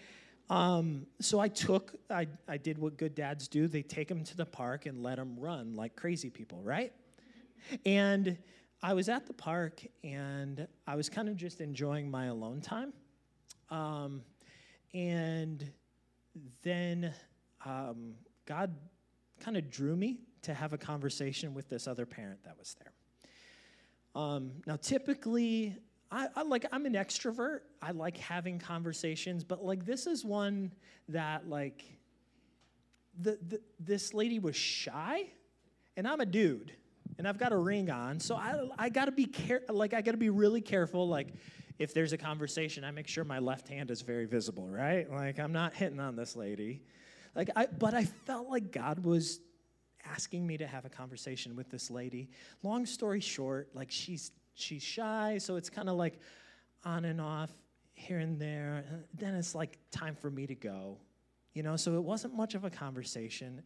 um, 0.49 1.05
so 1.19 1.39
I 1.39 1.49
took, 1.49 1.95
I, 2.10 2.27
I 2.47 2.57
did 2.57 2.77
what 2.77 2.97
good 2.97 3.15
dads 3.15 3.47
do. 3.47 3.67
They 3.67 3.81
take 3.81 4.07
them 4.07 4.23
to 4.23 4.38
the 4.38 4.45
park 4.45 4.86
and 4.86 5.03
let 5.03 5.17
them 5.17 5.38
run 5.38 5.73
like 5.73 5.95
crazy 5.95 6.29
people, 6.29 6.62
right? 6.63 6.93
And 7.86 8.38
I 8.81 8.93
was 8.93 9.10
at 9.10 9.25
the 9.25 9.33
park 9.33 9.86
and 10.03 10.67
I 10.86 10.95
was 10.95 11.10
kind 11.10 11.27
of 11.27 11.36
just 11.36 11.60
enjoying 11.60 12.10
my 12.10 12.27
alone 12.27 12.62
time. 12.62 12.93
Um, 13.69 14.21
and 14.93 15.69
then 16.63 17.13
um, 17.65 18.13
God 18.45 18.73
kind 19.39 19.57
of 19.57 19.69
drew 19.69 19.95
me 19.95 20.19
to 20.43 20.53
have 20.53 20.71
a 20.71 20.77
conversation 20.77 21.53
with 21.53 21.67
this 21.67 21.88
other 21.88 22.05
parent 22.05 22.43
that 22.45 22.57
was 22.57 22.75
there. 22.79 22.93
Um, 24.15 24.51
now, 24.65 24.77
typically, 24.77 25.75
I, 26.12 26.28
I, 26.36 26.43
like 26.43 26.65
I'm 26.72 26.86
an 26.86 26.93
extrovert. 26.93 27.62
I 27.82 27.91
like 27.91 28.17
having 28.17 28.60
conversations, 28.60 29.43
but 29.43 29.63
like 29.63 29.86
this 29.86 30.08
is 30.08 30.24
one 30.24 30.72
that 31.10 31.50
like 31.50 31.84
the, 33.20 33.38
the 33.48 33.62
this 33.80 34.13
lady 34.13 34.39
was 34.39 34.56
shy, 34.56 35.26
and 35.96 36.08
I'm 36.08 36.22
a 36.22 36.26
dude, 36.26 36.72
and 37.17 37.28
I've 37.28 37.38
got 37.38 37.52
a 37.52 37.58
ring 37.58 37.89
on, 37.89 38.20
so 38.20 38.36
I 38.36 38.70
I 38.78 38.89
gotta 38.89 39.12
be 39.12 39.26
care 39.26 39.62
like 39.70 39.93
I 39.93 40.02
gotta 40.02 40.17
be 40.17 40.30
really 40.30 40.62
careful. 40.62 41.08
Like 41.08 41.34
if 41.78 41.93
there's 41.93 42.13
a 42.13 42.17
conversation, 42.17 42.84
I 42.84 42.91
make 42.91 43.08
sure 43.08 43.24
my 43.24 43.39
left 43.39 43.67
hand 43.67 43.91
is 43.91 44.02
very 44.02 44.26
visible, 44.26 44.67
right? 44.67 45.12
Like 45.12 45.39
I'm 45.39 45.52
not 45.52 45.74
hitting 45.74 46.00
on 46.00 46.15
this 46.15 46.36
lady, 46.36 46.84
like 47.36 47.50
I 47.56 47.65
but 47.65 47.93
I 47.93 48.06
felt 48.06 48.50
like 48.50 48.72
God 48.72 49.04
was 49.04 49.41
asking 50.06 50.48
me 50.48 50.58
to 50.58 50.65
have 50.65 50.86
a 50.86 50.89
conversation 50.89 51.56
with 51.58 51.70
this 51.70 51.91
lady. 51.91 52.30
Long 52.63 52.86
story 52.86 53.20
short, 53.20 53.70
like 53.74 53.91
she's 53.91 54.32
she's 54.58 54.84
shy, 54.84 55.38
so 55.38 55.56
it's 55.56 55.70
kind 55.70 55.89
of 55.89 55.96
like 55.96 56.20
on 56.84 57.06
and 57.06 57.22
off 57.22 57.52
here 57.93 58.20
and 58.20 58.39
there. 58.39 58.84
Then 59.13 59.36
it's 59.36 59.56
like 59.56 59.78
time 59.91 60.15
for 60.15 60.30
me 60.30 60.48
to 60.48 60.56
go, 60.56 60.98
you 61.54 61.63
know. 61.63 61.76
So 61.76 61.96
it 61.96 62.04
wasn't 62.04 62.36
much 62.36 62.56
of 62.56 62.65
a 62.65 62.70
conversation, 62.70 63.62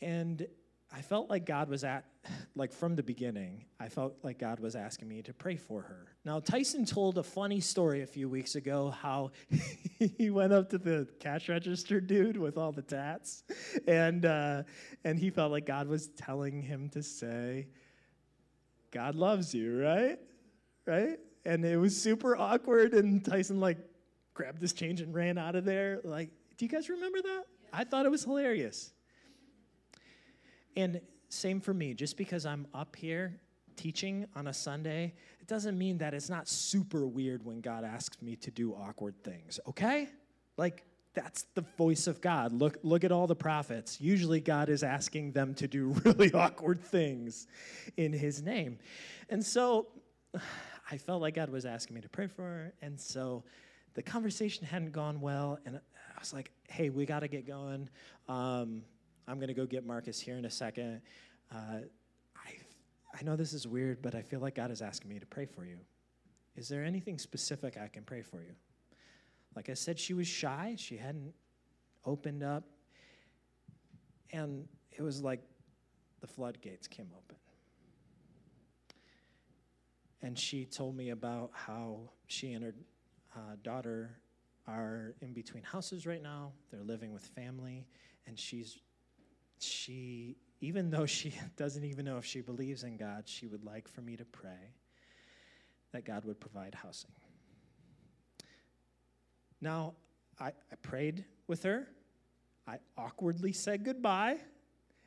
and 0.00 0.46
I 0.94 1.00
felt 1.00 1.30
like 1.30 1.46
God 1.46 1.70
was 1.70 1.84
at, 1.84 2.04
like 2.54 2.72
from 2.72 2.94
the 2.94 3.02
beginning, 3.02 3.64
I 3.80 3.88
felt 3.88 4.16
like 4.22 4.38
God 4.38 4.60
was 4.60 4.76
asking 4.76 5.08
me 5.08 5.22
to 5.22 5.32
pray 5.32 5.56
for 5.56 5.80
her. 5.80 6.08
Now, 6.24 6.38
Tyson 6.38 6.84
told 6.84 7.16
a 7.16 7.22
funny 7.22 7.60
story 7.60 8.02
a 8.02 8.06
few 8.06 8.28
weeks 8.28 8.54
ago 8.54 8.90
how 8.90 9.30
he 9.98 10.30
went 10.30 10.52
up 10.52 10.68
to 10.70 10.78
the 10.78 11.08
cash 11.18 11.48
register 11.48 12.00
dude 12.00 12.36
with 12.36 12.58
all 12.58 12.72
the 12.72 12.82
tats, 12.82 13.44
and, 13.86 14.26
uh, 14.26 14.64
and 15.04 15.18
he 15.18 15.30
felt 15.30 15.50
like 15.50 15.64
God 15.64 15.88
was 15.88 16.08
telling 16.08 16.60
him 16.60 16.90
to 16.90 17.02
say, 17.02 17.68
God 18.92 19.16
loves 19.16 19.52
you, 19.54 19.82
right? 19.82 20.18
Right? 20.86 21.18
And 21.44 21.64
it 21.64 21.76
was 21.76 22.00
super 22.00 22.36
awkward, 22.36 22.94
and 22.94 23.24
Tyson, 23.24 23.58
like, 23.58 23.78
grabbed 24.34 24.60
his 24.62 24.72
change 24.72 25.00
and 25.00 25.12
ran 25.12 25.38
out 25.38 25.56
of 25.56 25.64
there. 25.64 26.00
Like, 26.04 26.30
do 26.56 26.64
you 26.64 26.68
guys 26.68 26.88
remember 26.88 27.20
that? 27.20 27.44
I 27.72 27.84
thought 27.84 28.06
it 28.06 28.10
was 28.10 28.22
hilarious. 28.22 28.92
And 30.76 31.00
same 31.28 31.60
for 31.60 31.74
me, 31.74 31.94
just 31.94 32.16
because 32.16 32.46
I'm 32.46 32.66
up 32.74 32.94
here 32.94 33.40
teaching 33.76 34.26
on 34.36 34.46
a 34.46 34.52
Sunday, 34.52 35.14
it 35.40 35.48
doesn't 35.48 35.76
mean 35.76 35.98
that 35.98 36.14
it's 36.14 36.28
not 36.30 36.46
super 36.46 37.06
weird 37.06 37.44
when 37.44 37.60
God 37.60 37.84
asks 37.84 38.20
me 38.22 38.36
to 38.36 38.50
do 38.50 38.74
awkward 38.74 39.14
things, 39.24 39.58
okay? 39.66 40.08
Like, 40.56 40.84
that's 41.14 41.44
the 41.54 41.64
voice 41.76 42.06
of 42.06 42.20
God. 42.20 42.52
Look, 42.52 42.78
look 42.82 43.04
at 43.04 43.12
all 43.12 43.26
the 43.26 43.36
prophets. 43.36 44.00
Usually, 44.00 44.40
God 44.40 44.68
is 44.68 44.82
asking 44.82 45.32
them 45.32 45.54
to 45.54 45.68
do 45.68 45.88
really 46.04 46.32
awkward 46.32 46.82
things 46.82 47.46
in 47.96 48.12
His 48.12 48.42
name. 48.42 48.78
And 49.28 49.44
so, 49.44 49.88
I 50.90 50.96
felt 50.96 51.22
like 51.22 51.34
God 51.34 51.50
was 51.50 51.66
asking 51.66 51.94
me 51.94 52.00
to 52.02 52.08
pray 52.08 52.26
for 52.26 52.42
her. 52.42 52.74
And 52.80 52.98
so, 52.98 53.44
the 53.94 54.02
conversation 54.02 54.66
hadn't 54.66 54.92
gone 54.92 55.20
well. 55.20 55.58
And 55.66 55.76
I 55.76 56.20
was 56.20 56.32
like, 56.32 56.50
hey, 56.68 56.90
we 56.90 57.04
got 57.04 57.20
to 57.20 57.28
get 57.28 57.46
going. 57.46 57.88
Um, 58.28 58.82
I'm 59.28 59.36
going 59.36 59.48
to 59.48 59.54
go 59.54 59.66
get 59.66 59.86
Marcus 59.86 60.18
here 60.18 60.36
in 60.36 60.44
a 60.44 60.50
second. 60.50 61.02
Uh, 61.54 61.80
I, 62.36 62.50
I 63.18 63.22
know 63.22 63.36
this 63.36 63.52
is 63.52 63.66
weird, 63.66 64.02
but 64.02 64.14
I 64.14 64.22
feel 64.22 64.40
like 64.40 64.54
God 64.54 64.70
is 64.70 64.82
asking 64.82 65.10
me 65.10 65.18
to 65.18 65.26
pray 65.26 65.46
for 65.46 65.64
you. 65.64 65.76
Is 66.56 66.68
there 66.68 66.84
anything 66.84 67.18
specific 67.18 67.76
I 67.76 67.88
can 67.88 68.02
pray 68.02 68.22
for 68.22 68.42
you? 68.42 68.54
Like 69.54 69.68
I 69.68 69.74
said, 69.74 69.98
she 69.98 70.14
was 70.14 70.26
shy. 70.26 70.76
She 70.78 70.96
hadn't 70.96 71.34
opened 72.04 72.42
up. 72.42 72.64
And 74.30 74.66
it 74.90 75.02
was 75.02 75.22
like 75.22 75.40
the 76.20 76.26
floodgates 76.26 76.86
came 76.86 77.08
open. 77.16 77.36
And 80.22 80.38
she 80.38 80.64
told 80.64 80.96
me 80.96 81.10
about 81.10 81.50
how 81.52 82.10
she 82.28 82.52
and 82.52 82.64
her 82.64 82.74
uh, 83.36 83.56
daughter 83.62 84.18
are 84.66 85.14
in 85.20 85.32
between 85.32 85.64
houses 85.64 86.06
right 86.06 86.22
now. 86.22 86.52
They're 86.70 86.84
living 86.84 87.12
with 87.12 87.22
family, 87.22 87.86
and 88.26 88.38
she's 88.38 88.78
she 89.58 90.36
even 90.60 90.90
though 90.90 91.06
she 91.06 91.34
doesn't 91.56 91.84
even 91.84 92.04
know 92.04 92.18
if 92.18 92.24
she 92.24 92.40
believes 92.40 92.84
in 92.84 92.96
God, 92.96 93.24
she 93.26 93.46
would 93.46 93.64
like 93.64 93.88
for 93.88 94.00
me 94.00 94.16
to 94.16 94.24
pray 94.24 94.74
that 95.92 96.04
God 96.04 96.24
would 96.24 96.40
provide 96.40 96.74
housing. 96.74 97.10
Now, 99.62 99.94
I, 100.40 100.48
I 100.48 100.76
prayed 100.82 101.24
with 101.46 101.62
her. 101.62 101.88
I 102.66 102.78
awkwardly 102.98 103.52
said 103.52 103.84
goodbye, 103.84 104.38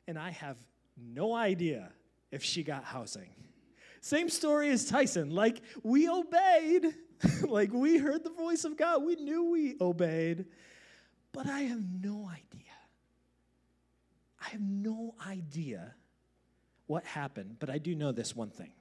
and 0.07 0.17
I 0.17 0.31
have 0.31 0.57
no 0.97 1.35
idea 1.35 1.91
if 2.31 2.41
she 2.41 2.63
got 2.63 2.85
housing. 2.85 3.29
Same 3.99 4.29
story 4.29 4.69
as 4.69 4.85
Tyson. 4.85 5.29
Like, 5.29 5.61
we 5.83 6.09
obeyed, 6.09 6.85
like, 7.47 7.73
we 7.73 7.97
heard 7.97 8.23
the 8.23 8.29
voice 8.29 8.63
of 8.63 8.77
God. 8.77 9.03
We 9.03 9.15
knew 9.15 9.51
we 9.51 9.75
obeyed, 9.81 10.45
but 11.33 11.47
I 11.47 11.61
have 11.61 11.83
no 12.01 12.29
idea. 12.29 12.61
I 14.39 14.49
have 14.49 14.61
no 14.61 15.15
idea 15.27 15.95
what 16.87 17.03
happened, 17.03 17.57
but 17.59 17.69
I 17.69 17.77
do 17.77 17.93
know 17.95 18.11
this 18.11 18.35
one 18.35 18.51
thing. 18.51 18.71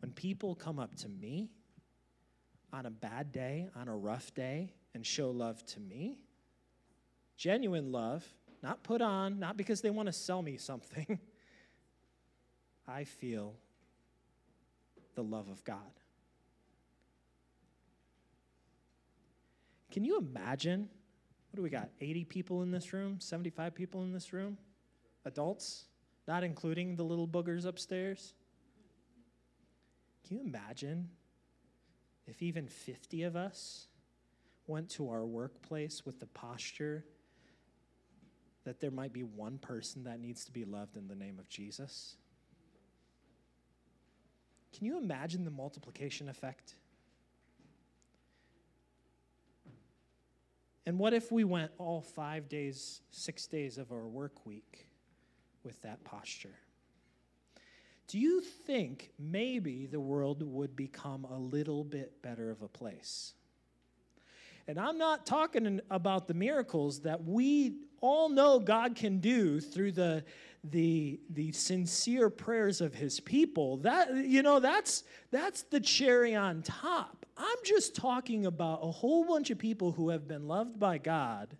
When 0.00 0.12
people 0.12 0.54
come 0.54 0.78
up 0.78 0.94
to 0.96 1.08
me 1.08 1.50
on 2.72 2.86
a 2.86 2.90
bad 2.90 3.32
day, 3.32 3.68
on 3.76 3.88
a 3.88 3.96
rough 3.96 4.32
day, 4.34 4.72
and 4.94 5.06
show 5.06 5.30
love 5.30 5.64
to 5.66 5.80
me, 5.80 6.18
genuine 7.36 7.92
love, 7.92 8.24
not 8.62 8.82
put 8.82 9.02
on, 9.02 9.38
not 9.38 9.56
because 9.56 9.80
they 9.80 9.90
want 9.90 10.06
to 10.06 10.12
sell 10.12 10.42
me 10.42 10.56
something, 10.56 11.18
I 12.88 13.04
feel 13.04 13.54
the 15.14 15.22
love 15.22 15.48
of 15.48 15.62
God. 15.64 15.78
Can 19.90 20.04
you 20.04 20.16
imagine? 20.18 20.88
What 21.50 21.56
do 21.56 21.62
we 21.62 21.68
got? 21.68 21.90
80 22.00 22.24
people 22.24 22.62
in 22.62 22.70
this 22.70 22.94
room? 22.94 23.20
75 23.20 23.74
people 23.74 24.02
in 24.02 24.12
this 24.12 24.32
room? 24.32 24.56
Adults? 25.26 25.84
Not 26.26 26.44
including 26.44 26.96
the 26.96 27.02
little 27.02 27.28
boogers 27.28 27.66
upstairs? 27.66 28.32
Can 30.26 30.38
you 30.38 30.44
imagine 30.46 31.10
if 32.26 32.42
even 32.42 32.66
50 32.66 33.22
of 33.24 33.36
us 33.36 33.86
went 34.66 34.88
to 34.90 35.08
our 35.10 35.24
workplace 35.24 36.04
with 36.04 36.20
the 36.20 36.26
posture 36.26 37.04
that 38.64 38.80
there 38.80 38.90
might 38.90 39.12
be 39.12 39.22
one 39.22 39.58
person 39.58 40.04
that 40.04 40.20
needs 40.20 40.44
to 40.44 40.52
be 40.52 40.64
loved 40.64 40.96
in 40.96 41.08
the 41.08 41.14
name 41.14 41.38
of 41.38 41.48
Jesus? 41.48 42.16
Can 44.76 44.86
you 44.86 44.98
imagine 44.98 45.44
the 45.44 45.50
multiplication 45.50 46.28
effect? 46.28 46.74
And 50.86 50.98
what 50.98 51.12
if 51.12 51.30
we 51.30 51.44
went 51.44 51.70
all 51.78 52.00
five 52.00 52.48
days, 52.48 53.02
six 53.10 53.46
days 53.46 53.78
of 53.78 53.92
our 53.92 54.08
work 54.08 54.46
week 54.46 54.86
with 55.62 55.80
that 55.82 56.02
posture? 56.04 56.58
Do 58.08 58.18
you 58.18 58.40
think 58.40 59.10
maybe 59.18 59.86
the 59.86 60.00
world 60.00 60.42
would 60.42 60.76
become 60.76 61.24
a 61.24 61.38
little 61.38 61.84
bit 61.84 62.20
better 62.22 62.50
of 62.50 62.62
a 62.62 62.68
place? 62.68 63.34
And 64.68 64.78
I'm 64.78 64.98
not 64.98 65.26
talking 65.26 65.80
about 65.90 66.28
the 66.28 66.34
miracles 66.34 67.00
that 67.00 67.24
we 67.24 67.76
all 68.00 68.28
know 68.28 68.58
God 68.58 68.96
can 68.96 69.18
do 69.18 69.60
through 69.60 69.92
the, 69.92 70.24
the, 70.64 71.20
the 71.30 71.52
sincere 71.52 72.30
prayers 72.30 72.80
of 72.80 72.94
his 72.94 73.20
people. 73.20 73.78
That, 73.78 74.14
you 74.14 74.42
know, 74.42 74.60
that's, 74.60 75.04
that's 75.30 75.62
the 75.62 75.80
cherry 75.80 76.34
on 76.34 76.62
top. 76.62 77.26
I'm 77.36 77.58
just 77.64 77.96
talking 77.96 78.46
about 78.46 78.80
a 78.82 78.90
whole 78.90 79.24
bunch 79.24 79.50
of 79.50 79.58
people 79.58 79.92
who 79.92 80.10
have 80.10 80.28
been 80.28 80.46
loved 80.46 80.78
by 80.78 80.98
God, 80.98 81.56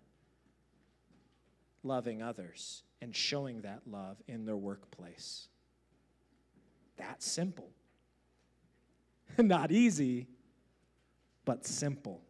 loving 1.81 2.21
others, 2.21 2.83
and 3.01 3.15
showing 3.15 3.61
that 3.61 3.81
love 3.87 4.17
in 4.27 4.45
their 4.45 4.55
workplace. 4.55 5.47
That 6.97 7.21
simple. 7.23 7.69
Not 9.37 9.71
easy, 9.71 10.27
but 11.45 11.65
simple. 11.65 12.21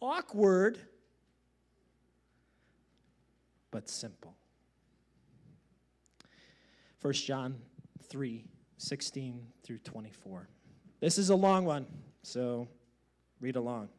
Awkward, 0.00 0.78
but 3.70 3.88
simple. 3.88 4.34
1 7.02 7.12
John 7.14 7.56
3 8.08 8.44
16 8.78 9.46
through 9.62 9.78
24. 9.78 10.48
This 11.00 11.18
is 11.18 11.28
a 11.28 11.34
long 11.34 11.66
one, 11.66 11.86
so 12.22 12.66
read 13.40 13.56
along. 13.56 13.90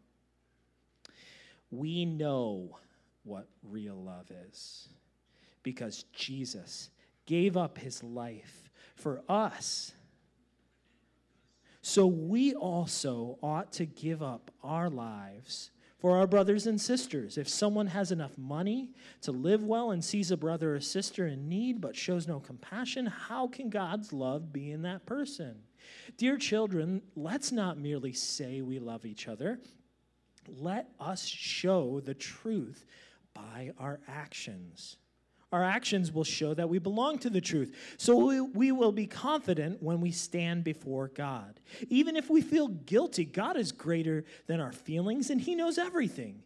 We 1.69 2.05
know 2.05 2.77
what 3.23 3.47
real 3.63 3.95
love 3.95 4.31
is 4.49 4.89
because 5.61 6.03
Jesus 6.13 6.89
gave 7.27 7.57
up 7.57 7.77
his 7.77 8.03
life 8.03 8.70
for 9.01 9.21
us. 9.27 9.93
So 11.81 12.05
we 12.05 12.53
also 12.53 13.39
ought 13.41 13.71
to 13.73 13.85
give 13.85 14.21
up 14.21 14.51
our 14.63 14.89
lives 14.89 15.71
for 15.97 16.17
our 16.17 16.27
brothers 16.27 16.67
and 16.67 16.79
sisters. 16.79 17.37
If 17.37 17.49
someone 17.49 17.87
has 17.87 18.11
enough 18.11 18.37
money 18.37 18.89
to 19.21 19.31
live 19.31 19.63
well 19.63 19.91
and 19.91 20.03
sees 20.03 20.31
a 20.31 20.37
brother 20.37 20.75
or 20.75 20.79
sister 20.79 21.27
in 21.27 21.49
need 21.49 21.81
but 21.81 21.95
shows 21.95 22.27
no 22.27 22.39
compassion, 22.39 23.05
how 23.05 23.47
can 23.47 23.69
God's 23.69 24.13
love 24.13 24.53
be 24.53 24.71
in 24.71 24.83
that 24.83 25.05
person? 25.05 25.55
Dear 26.17 26.37
children, 26.37 27.01
let's 27.15 27.51
not 27.51 27.77
merely 27.77 28.13
say 28.13 28.61
we 28.61 28.79
love 28.79 29.05
each 29.05 29.27
other. 29.27 29.59
Let 30.47 30.89
us 30.99 31.25
show 31.25 31.99
the 31.99 32.13
truth 32.15 32.85
by 33.33 33.71
our 33.77 33.99
actions. 34.07 34.97
Our 35.51 35.63
actions 35.63 36.13
will 36.13 36.23
show 36.23 36.53
that 36.53 36.69
we 36.69 36.79
belong 36.79 37.19
to 37.19 37.29
the 37.29 37.41
truth. 37.41 37.75
So 37.97 38.15
we, 38.15 38.39
we, 38.39 38.71
will 38.71 38.93
be 38.93 39.05
confident 39.05 39.83
when 39.83 39.99
we 39.99 40.11
stand 40.11 40.63
before 40.63 41.09
God. 41.09 41.59
Even 41.89 42.15
if 42.15 42.29
we 42.29 42.41
feel 42.41 42.69
guilty, 42.69 43.25
God 43.25 43.57
is 43.57 43.73
greater 43.73 44.23
than 44.47 44.61
our 44.61 44.71
feelings 44.71 45.29
and 45.29 45.41
He 45.41 45.55
knows 45.55 45.77
everything. 45.77 46.41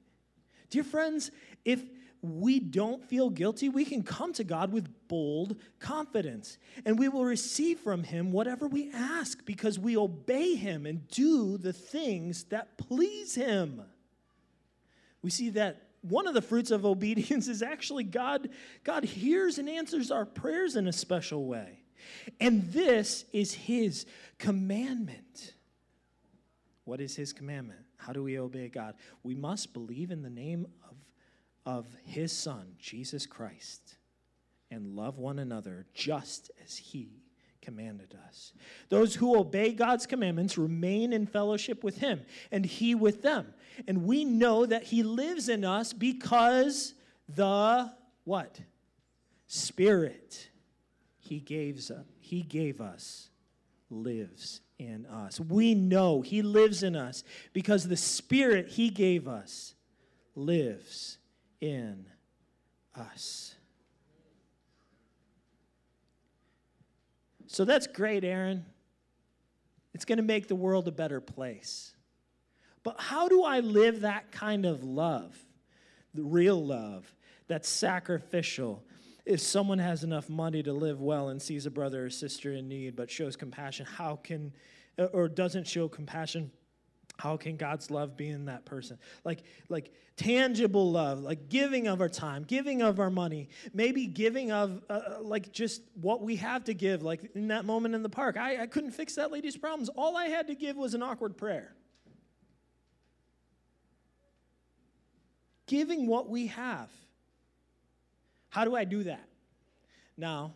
Dear 0.72 0.84
friends, 0.84 1.30
if 1.63 1.84
we 2.24 2.60
don't 2.60 3.04
feel 3.04 3.30
guilty, 3.30 3.70
we 3.70 3.86
can 3.86 4.02
come 4.02 4.34
to 4.34 4.44
God 4.44 4.72
with 4.74 4.89
bold 5.08 5.58
confidence 5.80 6.58
and 6.84 6.98
we 6.98 7.08
will 7.08 7.26
receive 7.26 7.80
from 7.80 8.04
Him 8.04 8.32
whatever 8.32 8.68
we 8.68 8.91
ask 8.91 9.46
because 9.46 9.78
we 9.78 9.96
obey 9.96 10.56
Him 10.56 10.88
and 10.88 11.08
do 11.10 11.60
the 11.60 11.74
things 11.74 12.46
that 12.46 12.80
please 12.80 13.36
Him. 13.36 13.84
We 15.22 15.30
see 15.30 15.50
that 15.52 15.85
one 16.10 16.28
of 16.28 16.34
the 16.34 16.41
fruits 16.41 16.72
of 16.72 16.86
obedience 16.86 17.48
is 17.50 17.62
actually 17.62 18.04
God, 18.04 18.50
God 18.84 19.04
hears 19.04 19.58
and 19.58 19.70
answers 19.70 20.12
our 20.12 20.26
prayers 20.26 20.76
in 20.76 20.88
a 20.88 20.94
special 20.94 21.46
way. 21.46 21.80
And 22.39 22.72
this 22.72 23.26
is 23.34 23.54
his 23.54 24.06
commandment. 24.38 25.54
What 26.84 27.02
is 27.02 27.15
his 27.15 27.34
commandment? 27.34 27.80
How 27.98 28.13
do 28.13 28.22
we 28.22 28.38
obey 28.38 28.70
God? 28.70 28.96
We 29.24 29.34
must 29.34 29.74
believe 29.74 30.12
in 30.12 30.22
the 30.22 30.30
name 30.30 30.68
of, 30.88 30.96
of 31.65 31.88
his 32.04 32.32
son, 32.32 32.76
Jesus 32.78 33.26
Christ, 33.26 33.98
and 34.70 34.96
love 34.96 35.18
one 35.18 35.39
another 35.39 35.88
just 35.94 36.52
as 36.63 36.78
he 36.78 37.25
commanded 37.65 38.15
us. 38.28 38.54
Those 38.89 39.15
who 39.15 39.38
obey 39.38 39.73
God's 39.73 40.06
commandments 40.06 40.58
remain 40.58 41.12
in 41.12 41.25
fellowship 41.25 41.84
with 41.84 41.97
him, 41.97 42.21
and 42.51 42.65
he 42.65 42.93
with 42.93 43.23
them. 43.23 43.54
And 43.88 44.06
we 44.06 44.23
know 44.23 44.65
that 44.65 44.84
he 44.84 45.01
lives 45.04 45.49
in 45.49 45.65
us 45.65 45.91
because 45.91 46.93
the 47.28 47.91
what? 48.23 48.60
Spirit 49.47 50.49
he 51.17 51.39
gave, 51.39 51.82
he 52.19 52.43
gave 52.43 52.80
us 52.80 53.30
lives 53.89 54.62
in 54.78 55.06
us. 55.08 55.39
We 55.39 55.73
know 55.73 56.21
he 56.21 56.41
lives 56.41 56.84
in 56.84 56.95
us 56.95 57.23
because 57.54 57.88
the 57.88 57.97
Spirit 57.97 58.69
he 58.69 58.89
gave 58.89 59.28
us 59.28 59.73
lives 60.36 61.17
in 61.60 62.06
us. 62.95 63.55
So 67.48 67.66
that's 67.66 67.88
great, 67.88 68.24
Aaron. 68.24 68.66
It's 69.94 70.06
going 70.06 70.18
to 70.18 70.24
make 70.24 70.48
the 70.48 70.56
world 70.56 70.88
a 70.88 70.92
better 70.92 71.22
place. 71.22 71.94
But 72.84 73.00
how 73.00 73.28
do 73.28 73.44
I 73.44 73.62
live 73.62 74.02
that 74.02 74.32
kind 74.32 74.66
of 74.66 74.84
love? 74.84 75.36
The 76.14 76.24
real 76.24 76.64
love 76.64 77.14
that's 77.48 77.70
sacrificial. 77.70 78.84
If 79.26 79.40
someone 79.40 79.80
has 79.80 80.04
enough 80.04 80.30
money 80.30 80.62
to 80.64 80.74
live 80.74 81.02
well 81.02 81.30
and 81.30 81.42
sees 81.42 81.66
a 81.66 81.72
brother 81.72 82.06
or 82.06 82.10
sister 82.10 82.54
in 82.54 82.68
need 82.68 82.96
but 82.96 83.10
shows 83.10 83.36
compassion, 83.36 83.86
how 83.86 84.18
can, 84.18 84.54
or 85.14 85.28
doesn't 85.28 85.68
show 85.68 85.88
compassion, 85.88 86.52
how 87.17 87.38
can 87.38 87.58
God's 87.58 87.89
love 87.89 88.17
be 88.17 88.30
in 88.30 88.45
that 88.45 88.65
person? 88.65 88.97
Like, 89.23 89.43
like 89.69 89.91
tangible 90.17 90.91
love, 90.91 91.19
like 91.19 91.49
giving 91.49 91.88
of 91.88 92.01
our 92.01 92.10
time, 92.10 92.43
giving 92.43 92.82
of 92.82 92.99
our 92.99 93.10
money, 93.10 93.49
maybe 93.73 94.08
giving 94.08 94.51
of 94.51 94.82
uh, 94.89 94.93
uh, 94.93 95.17
like 95.21 95.51
just 95.51 95.82
what 96.01 96.21
we 96.21 96.36
have 96.38 96.65
to 96.65 96.73
give. 96.73 97.04
Like 97.04 97.32
in 97.36 97.49
that 97.49 97.65
moment 97.65 97.95
in 97.95 98.04
the 98.04 98.10
park, 98.10 98.38
I, 98.38 98.63
I 98.63 98.67
couldn't 98.67 98.91
fix 98.91 99.15
that 99.15 99.32
lady's 99.32 99.58
problems. 99.58 99.89
All 99.89 100.17
I 100.17 100.25
had 100.25 100.47
to 100.47 100.56
give 100.56 100.75
was 100.75 100.93
an 100.93 101.04
awkward 101.04 101.38
prayer. 101.38 101.75
giving 105.67 106.08
what 106.08 106.30
we 106.30 106.47
have. 106.47 106.89
How 108.49 108.65
do 108.65 108.75
I 108.75 108.84
do 108.84 109.04
that? 109.04 109.28
Now, 110.17 110.54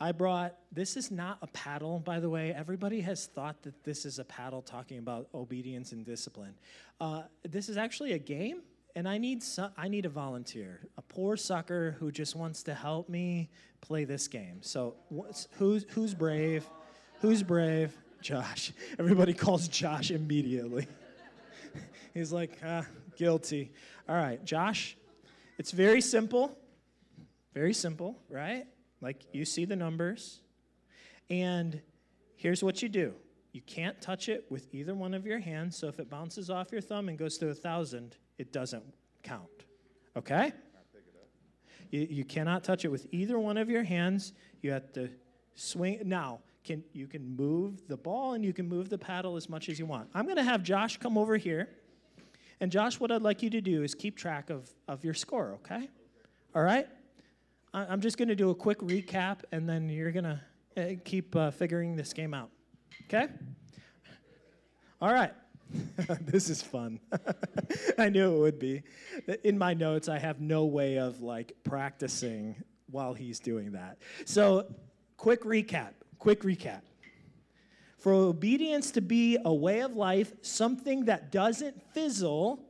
I 0.00 0.12
brought, 0.12 0.54
this 0.70 0.96
is 0.96 1.10
not 1.10 1.38
a 1.40 1.46
paddle, 1.48 2.00
by 2.00 2.20
the 2.20 2.28
way. 2.28 2.52
Everybody 2.52 3.00
has 3.00 3.26
thought 3.26 3.62
that 3.62 3.84
this 3.84 4.04
is 4.04 4.18
a 4.18 4.24
paddle 4.24 4.60
talking 4.60 4.98
about 4.98 5.28
obedience 5.34 5.92
and 5.92 6.04
discipline. 6.04 6.54
Uh, 7.00 7.22
this 7.42 7.68
is 7.68 7.76
actually 7.76 8.12
a 8.12 8.18
game, 8.18 8.62
and 8.94 9.08
I 9.08 9.18
need, 9.18 9.42
I 9.76 9.88
need 9.88 10.04
a 10.04 10.10
volunteer, 10.10 10.80
a 10.98 11.02
poor 11.02 11.36
sucker 11.36 11.96
who 11.98 12.12
just 12.12 12.36
wants 12.36 12.62
to 12.64 12.74
help 12.74 13.08
me 13.08 13.48
play 13.80 14.04
this 14.04 14.28
game. 14.28 14.58
So, 14.60 14.96
who's, 15.52 15.86
who's 15.90 16.14
brave? 16.14 16.64
Who's 17.20 17.42
brave? 17.42 17.96
Josh. 18.20 18.72
Everybody 18.98 19.32
calls 19.32 19.68
Josh 19.68 20.10
immediately. 20.10 20.86
He's 22.14 22.32
like, 22.32 22.58
ah, 22.64 22.84
guilty. 23.16 23.72
All 24.08 24.16
right, 24.16 24.44
Josh, 24.44 24.96
it's 25.58 25.70
very 25.70 26.00
simple. 26.00 26.56
Very 27.54 27.72
simple, 27.72 28.18
right? 28.28 28.66
Like 29.00 29.22
you 29.32 29.44
see 29.44 29.64
the 29.64 29.76
numbers. 29.76 30.40
And 31.30 31.80
here's 32.36 32.62
what 32.62 32.82
you 32.82 32.88
do 32.88 33.14
you 33.52 33.62
can't 33.62 34.00
touch 34.00 34.28
it 34.28 34.44
with 34.50 34.72
either 34.72 34.94
one 34.94 35.14
of 35.14 35.26
your 35.26 35.38
hands. 35.38 35.76
So 35.76 35.88
if 35.88 35.98
it 35.98 36.10
bounces 36.10 36.50
off 36.50 36.70
your 36.70 36.80
thumb 36.80 37.08
and 37.08 37.18
goes 37.18 37.38
to 37.38 37.48
a 37.48 37.54
thousand, 37.54 38.16
it 38.36 38.52
doesn't 38.52 38.84
count. 39.22 39.64
Okay? 40.16 40.52
You, 41.90 42.06
you 42.10 42.24
cannot 42.24 42.64
touch 42.64 42.84
it 42.84 42.88
with 42.88 43.06
either 43.10 43.38
one 43.38 43.56
of 43.56 43.70
your 43.70 43.82
hands. 43.82 44.32
You 44.60 44.72
have 44.72 44.92
to 44.92 45.08
swing. 45.54 46.00
Now, 46.04 46.40
can, 46.62 46.84
you 46.92 47.06
can 47.06 47.34
move 47.36 47.88
the 47.88 47.96
ball 47.96 48.34
and 48.34 48.44
you 48.44 48.52
can 48.52 48.68
move 48.68 48.90
the 48.90 48.98
paddle 48.98 49.36
as 49.36 49.48
much 49.48 49.68
as 49.68 49.78
you 49.78 49.86
want. 49.86 50.08
I'm 50.14 50.26
going 50.26 50.36
to 50.36 50.42
have 50.42 50.62
Josh 50.62 50.98
come 50.98 51.16
over 51.16 51.36
here. 51.36 51.70
And 52.60 52.70
Josh, 52.70 53.00
what 53.00 53.10
I'd 53.10 53.22
like 53.22 53.42
you 53.42 53.50
to 53.50 53.60
do 53.60 53.82
is 53.82 53.94
keep 53.94 54.16
track 54.16 54.50
of, 54.50 54.68
of 54.86 55.04
your 55.04 55.14
score, 55.14 55.54
okay? 55.54 55.88
All 56.54 56.62
right? 56.62 56.86
I'm 57.72 58.00
just 58.00 58.18
going 58.18 58.28
to 58.28 58.34
do 58.34 58.50
a 58.50 58.54
quick 58.54 58.78
recap, 58.78 59.40
and 59.52 59.68
then 59.68 59.88
you're 59.88 60.10
going 60.10 60.24
to 60.24 60.40
keep 61.04 61.34
uh, 61.34 61.50
figuring 61.50 61.96
this 61.96 62.12
game 62.12 62.34
out. 62.34 62.50
Okay? 63.04 63.28
All 65.00 65.12
right. 65.12 65.32
this 66.20 66.48
is 66.48 66.62
fun. 66.62 67.00
I 67.98 68.08
knew 68.08 68.36
it 68.36 68.38
would 68.38 68.58
be. 68.58 68.82
In 69.44 69.58
my 69.58 69.74
notes, 69.74 70.08
I 70.08 70.18
have 70.18 70.40
no 70.40 70.64
way 70.64 70.98
of 70.98 71.20
like 71.20 71.52
practicing 71.62 72.56
while 72.90 73.12
he's 73.12 73.38
doing 73.38 73.72
that. 73.72 73.98
So, 74.24 74.66
quick 75.16 75.42
recap. 75.44 75.92
Quick 76.18 76.42
recap. 76.42 76.80
For 77.98 78.12
obedience 78.12 78.90
to 78.92 79.00
be 79.00 79.36
a 79.44 79.52
way 79.52 79.80
of 79.80 79.94
life, 79.94 80.32
something 80.40 81.04
that 81.06 81.32
doesn't 81.32 81.82
fizzle, 81.92 82.64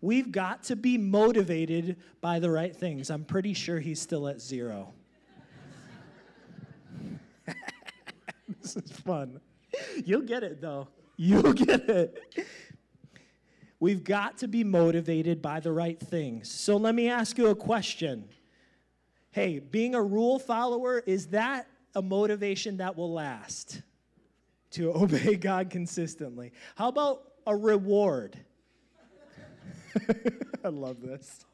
We've 0.00 0.30
got 0.30 0.64
to 0.64 0.76
be 0.76 0.98
motivated 0.98 1.96
by 2.20 2.38
the 2.38 2.50
right 2.50 2.74
things. 2.74 3.10
I'm 3.10 3.24
pretty 3.24 3.54
sure 3.54 3.80
he's 3.80 4.00
still 4.00 4.28
at 4.28 4.40
zero. 4.40 4.92
this 8.60 8.76
is 8.76 8.90
fun. 8.90 9.40
You'll 10.04 10.22
get 10.22 10.42
it, 10.42 10.60
though. 10.60 10.88
You'll 11.16 11.52
get 11.52 11.88
it. 11.88 12.46
We've 13.78 14.02
got 14.02 14.38
to 14.38 14.48
be 14.48 14.64
motivated 14.64 15.42
by 15.42 15.60
the 15.60 15.72
right 15.72 15.98
things. 15.98 16.50
So 16.50 16.76
let 16.76 16.94
me 16.94 17.08
ask 17.08 17.36
you 17.36 17.48
a 17.48 17.54
question. 17.54 18.28
Hey, 19.30 19.58
being 19.58 19.94
a 19.94 20.02
rule 20.02 20.38
follower, 20.38 21.00
is 21.00 21.28
that 21.28 21.68
a 21.94 22.00
motivation 22.00 22.78
that 22.78 22.96
will 22.96 23.12
last? 23.12 23.82
To 24.72 24.92
obey 24.96 25.36
God 25.36 25.70
consistently. 25.70 26.52
How 26.74 26.88
about 26.88 27.22
a 27.46 27.54
reward? 27.54 28.38
I 30.64 30.68
love 30.68 31.00
this. 31.00 31.44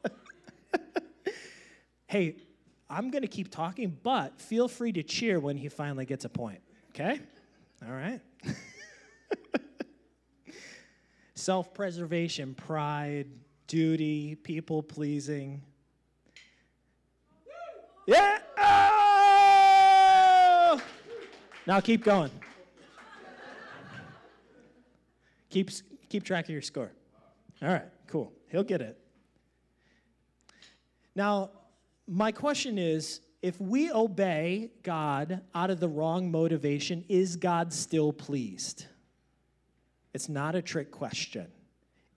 hey, 2.07 2.37
I'm 2.89 3.11
going 3.11 3.21
to 3.21 3.27
keep 3.27 3.51
talking, 3.51 3.97
but 4.01 4.39
feel 4.39 4.67
free 4.67 4.93
to 4.93 5.03
cheer 5.03 5.39
when 5.39 5.57
he 5.57 5.69
finally 5.69 6.05
gets 6.05 6.25
a 6.25 6.29
point. 6.29 6.62
Okay? 6.95 7.19
All 7.85 7.93
right. 7.93 8.21
Self 11.35 11.73
preservation, 11.73 12.53
pride, 12.53 13.25
duty, 13.65 14.35
people 14.35 14.83
pleasing. 14.83 15.63
Yeah! 18.05 18.37
Oh! 18.59 19.23
Now 21.65 21.79
keep 21.79 22.03
going. 22.03 22.29
keep, 25.49 25.71
keep 26.09 26.23
track 26.23 26.45
of 26.45 26.51
your 26.51 26.61
score. 26.61 26.91
All 27.63 27.69
right. 27.69 27.87
Cool. 28.05 28.31
He'll 28.49 28.63
get 28.63 28.81
it. 28.81 28.99
Now, 31.15 31.49
my 32.07 32.31
question 32.31 32.77
is 32.77 33.21
if 33.43 33.59
we 33.59 33.91
obey 33.91 34.71
God 34.83 35.41
out 35.53 35.69
of 35.69 35.81
the 35.81 35.89
wrong 35.89 36.31
motivation, 36.31 37.03
is 37.09 37.35
God 37.35 37.73
still 37.73 38.13
pleased? 38.13 38.85
It's 40.13 40.29
not 40.29 40.55
a 40.55 40.61
trick 40.61 40.91
question. 40.91 41.47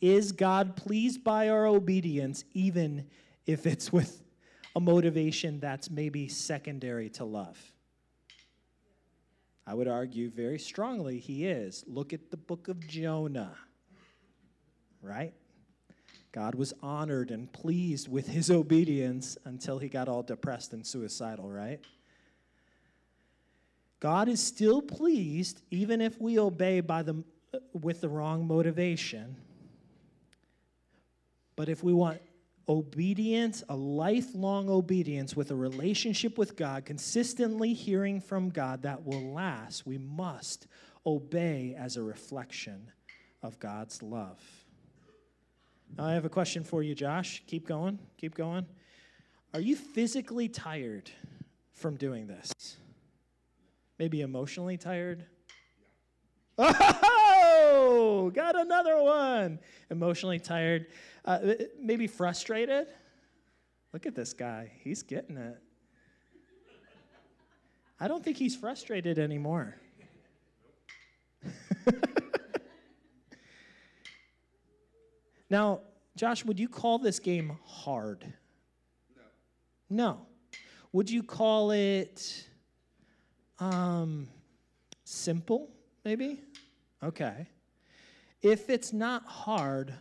Is 0.01 0.31
God 0.31 0.77
pleased 0.77 1.25
by 1.25 1.49
our 1.49 1.67
obedience, 1.67 2.45
even 2.55 3.09
if 3.45 3.67
it's 3.67 3.93
with 3.93 4.23
a 4.77 4.81
motivation 4.81 5.59
that's 5.59 5.91
maybe 5.91 6.29
secondary 6.29 7.11
to 7.11 7.25
love? 7.25 7.59
I 9.67 9.75
would 9.75 9.89
argue 9.89 10.31
very 10.31 10.61
strongly 10.61 11.19
he 11.19 11.47
is. 11.47 11.83
Look 11.89 12.13
at 12.13 12.31
the 12.31 12.37
book 12.37 12.69
of 12.69 12.87
Jonah, 12.87 13.57
right? 15.03 15.35
God 16.37 16.55
was 16.55 16.75
honored 16.83 17.31
and 17.31 17.51
pleased 17.51 18.09
with 18.09 18.29
his 18.29 18.51
obedience 18.51 19.39
until 19.47 19.79
he 19.79 19.89
got 19.89 20.07
all 20.07 20.23
depressed 20.23 20.75
and 20.75 20.87
suicidal, 20.87 21.49
right? 21.49 21.81
God 24.01 24.29
is 24.29 24.39
still 24.39 24.83
pleased 24.83 25.63
even 25.71 26.03
if 26.03 26.21
we 26.21 26.39
obey 26.39 26.81
by 26.81 27.03
the, 27.03 27.25
with 27.73 28.03
the 28.03 28.11
wrong 28.11 28.47
motivation. 28.47 29.35
But 31.57 31.71
if 31.71 31.83
we 31.83 31.95
want 31.95 32.21
obedience, 32.69 33.65
a 33.71 33.77
lifelong 33.77 34.69
obedience 34.69 35.35
with 35.35 35.51
a 35.53 35.57
relationship 35.57 36.37
with 36.37 36.55
God, 36.55 36.85
consistently 36.85 37.73
hearing 37.73 38.21
from 38.21 38.51
God 38.51 38.83
that 38.83 39.07
will 39.07 39.33
last, 39.33 39.87
we 39.87 39.97
must 39.97 40.67
obey 41.07 41.75
as 41.79 41.97
a 41.97 42.03
reflection 42.03 42.93
of 43.43 43.59
God's 43.59 44.03
love. 44.03 44.66
I 45.99 46.13
have 46.13 46.25
a 46.25 46.29
question 46.29 46.63
for 46.65 46.83
you, 46.83 46.95
Josh. 46.95 47.43
Keep 47.47 47.67
going. 47.67 47.99
Keep 48.19 48.35
going. 48.35 48.67
Are 49.55 49.61
you 49.61 49.77
physically 49.77 50.49
tired 50.49 51.11
from 51.73 51.97
doing 51.97 52.27
this? 52.27 52.53
Maybe 53.99 54.21
emotionally 54.21 54.77
tired? 54.77 55.25
Oh, 56.59 58.31
got 58.35 58.59
another 58.59 59.03
one. 59.03 59.59
Emotionally 59.91 60.39
tired. 60.39 60.87
Uh, 61.25 61.55
maybe 61.81 62.07
frustrated? 62.07 62.89
Look 63.93 64.07
at 64.07 64.15
this 64.15 64.33
guy. 64.33 64.73
He's 64.83 65.03
getting 65.03 65.37
it. 65.37 65.59
I 67.99 68.09
don't 68.09 68.23
think 68.23 68.37
he's 68.37 68.55
frustrated 68.55 69.19
anymore. 69.19 69.77
Now, 75.49 75.81
Josh, 76.17 76.45
would 76.45 76.59
you 76.59 76.69
call 76.69 76.99
this 76.99 77.19
game 77.19 77.59
hard? 77.65 78.25
No. 79.15 79.23
No. 79.91 80.27
Would 80.93 81.11
you 81.11 81.23
call 81.23 81.71
it 81.73 82.49
um, 83.59 84.29
simple, 85.05 85.71
maybe? 86.05 86.41
Okay. 87.03 87.47
If 88.43 88.71
it's 88.71 88.93
not 88.93 89.25
hard, 89.25 89.95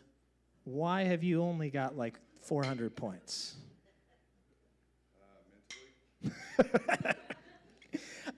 why 0.64 1.04
have 1.04 1.24
you 1.24 1.42
only 1.42 1.70
got 1.70 1.98
like 1.98 2.20
400 2.42 2.96
points? 2.96 3.56
Uh, 6.24 7.14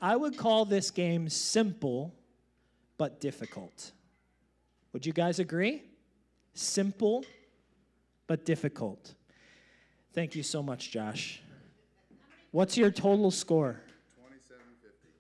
I 0.01 0.15
would 0.15 0.37
call 0.37 0.65
this 0.65 0.91
game 0.91 1.29
simple 1.29 2.13
but 2.97 3.19
difficult. 3.21 3.91
Would 4.93 5.05
you 5.05 5.13
guys 5.13 5.39
agree? 5.39 5.83
Simple 6.57 7.23
but 8.27 8.45
difficult. 8.45 9.13
Thank 10.13 10.35
you 10.35 10.43
so 10.43 10.61
much, 10.63 10.91
Josh. 10.91 11.41
What's 12.51 12.77
your 12.77 12.91
total 12.91 13.31
score? 13.31 13.81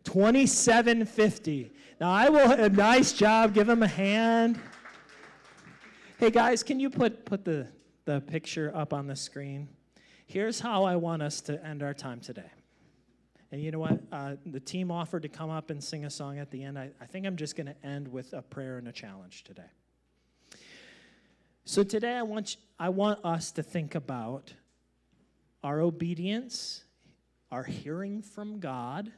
2750. 0.05 1.69
2750. 1.69 1.71
Now, 1.99 2.11
I 2.11 2.29
will, 2.29 2.51
a 2.51 2.69
nice 2.69 3.13
job. 3.13 3.53
Give 3.53 3.67
him 3.67 3.83
a 3.83 3.87
hand. 3.87 4.59
Hey, 6.19 6.31
guys, 6.31 6.63
can 6.63 6.79
you 6.79 6.89
put, 6.89 7.25
put 7.25 7.45
the, 7.45 7.67
the 8.05 8.21
picture 8.21 8.71
up 8.75 8.93
on 8.93 9.07
the 9.07 9.15
screen? 9.15 9.67
Here's 10.25 10.59
how 10.59 10.83
I 10.83 10.95
want 10.95 11.21
us 11.21 11.41
to 11.41 11.63
end 11.65 11.83
our 11.83 11.93
time 11.93 12.19
today. 12.19 12.51
And 13.51 13.61
you 13.61 13.71
know 13.71 13.79
what? 13.79 13.99
Uh, 14.11 14.35
the 14.45 14.59
team 14.59 14.91
offered 14.91 15.21
to 15.21 15.29
come 15.29 15.49
up 15.49 15.69
and 15.69 15.81
sing 15.81 16.05
a 16.05 16.09
song 16.09 16.37
at 16.37 16.51
the 16.51 16.63
end. 16.63 16.77
I, 16.77 16.91
I 16.99 17.05
think 17.05 17.25
I'm 17.25 17.37
just 17.37 17.55
going 17.55 17.67
to 17.67 17.85
end 17.85 18.07
with 18.07 18.33
a 18.33 18.41
prayer 18.41 18.77
and 18.77 18.87
a 18.87 18.91
challenge 18.91 19.43
today. 19.43 19.69
So 21.69 21.83
today 21.83 22.13
I 22.13 22.23
want, 22.23 22.55
I 22.79 22.87
want 22.87 23.19
us 23.25 23.51
to 23.51 23.61
think 23.61 23.93
about 23.93 24.53
our 25.61 25.81
obedience, 25.81 26.85
our 27.51 27.63
hearing 27.63 28.21
from 28.21 28.61
God, 28.61 29.11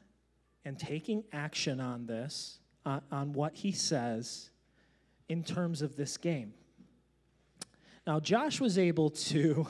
and 0.65 0.79
taking 0.79 1.23
action 1.31 1.79
on 1.79 2.07
this, 2.07 2.57
uh, 2.87 3.01
on 3.11 3.33
what 3.33 3.53
He 3.53 3.71
says 3.71 4.49
in 5.29 5.43
terms 5.43 5.83
of 5.83 5.95
this 5.95 6.17
game. 6.17 6.55
Now, 8.07 8.19
Josh 8.19 8.59
was 8.59 8.79
able 8.79 9.11
to 9.11 9.67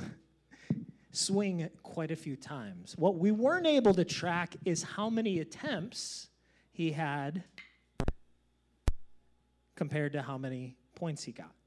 swing 1.11 1.69
quite 1.83 2.11
a 2.11 2.15
few 2.15 2.37
times. 2.37 2.95
What 2.97 3.17
we 3.17 3.31
weren't 3.31 3.67
able 3.67 3.93
to 3.93 4.05
track 4.05 4.55
is 4.63 4.83
how 4.83 5.09
many 5.09 5.39
attempts 5.39 6.29
he 6.71 6.93
had 6.93 7.43
compared 9.75 10.13
to 10.13 10.21
how 10.21 10.37
many 10.37 10.77
points 10.95 11.25
he 11.25 11.33
got. 11.33 11.58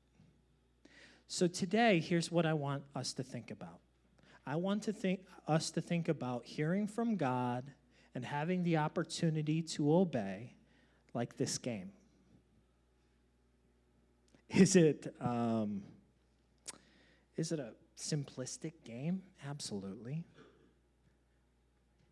So 1.28 1.46
today, 1.46 2.00
here's 2.00 2.30
what 2.30 2.46
I 2.46 2.52
want 2.52 2.82
us 2.94 3.12
to 3.14 3.22
think 3.22 3.50
about. 3.50 3.80
I 4.46 4.56
want 4.56 4.82
to 4.84 4.92
think 4.92 5.20
us 5.46 5.70
to 5.72 5.80
think 5.80 6.08
about 6.08 6.44
hearing 6.44 6.86
from 6.86 7.16
God 7.16 7.64
and 8.14 8.24
having 8.24 8.62
the 8.64 8.76
opportunity 8.76 9.62
to 9.62 9.94
obey 9.94 10.54
like 11.14 11.36
this 11.36 11.58
game. 11.58 11.92
Is 14.50 14.76
it 14.76 15.14
um, 15.20 15.82
is 17.36 17.52
it 17.52 17.58
a 17.58 17.72
simplistic 17.98 18.74
game? 18.84 19.22
Absolutely. 19.48 20.24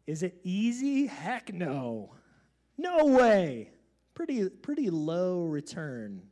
Is 0.07 0.23
it 0.23 0.41
easy? 0.43 1.07
Heck 1.07 1.53
no. 1.53 2.15
No 2.79 3.05
way. 3.05 3.71
Pretty 4.15 4.49
pretty 4.49 4.89
low 4.89 5.45
return. 5.45 6.23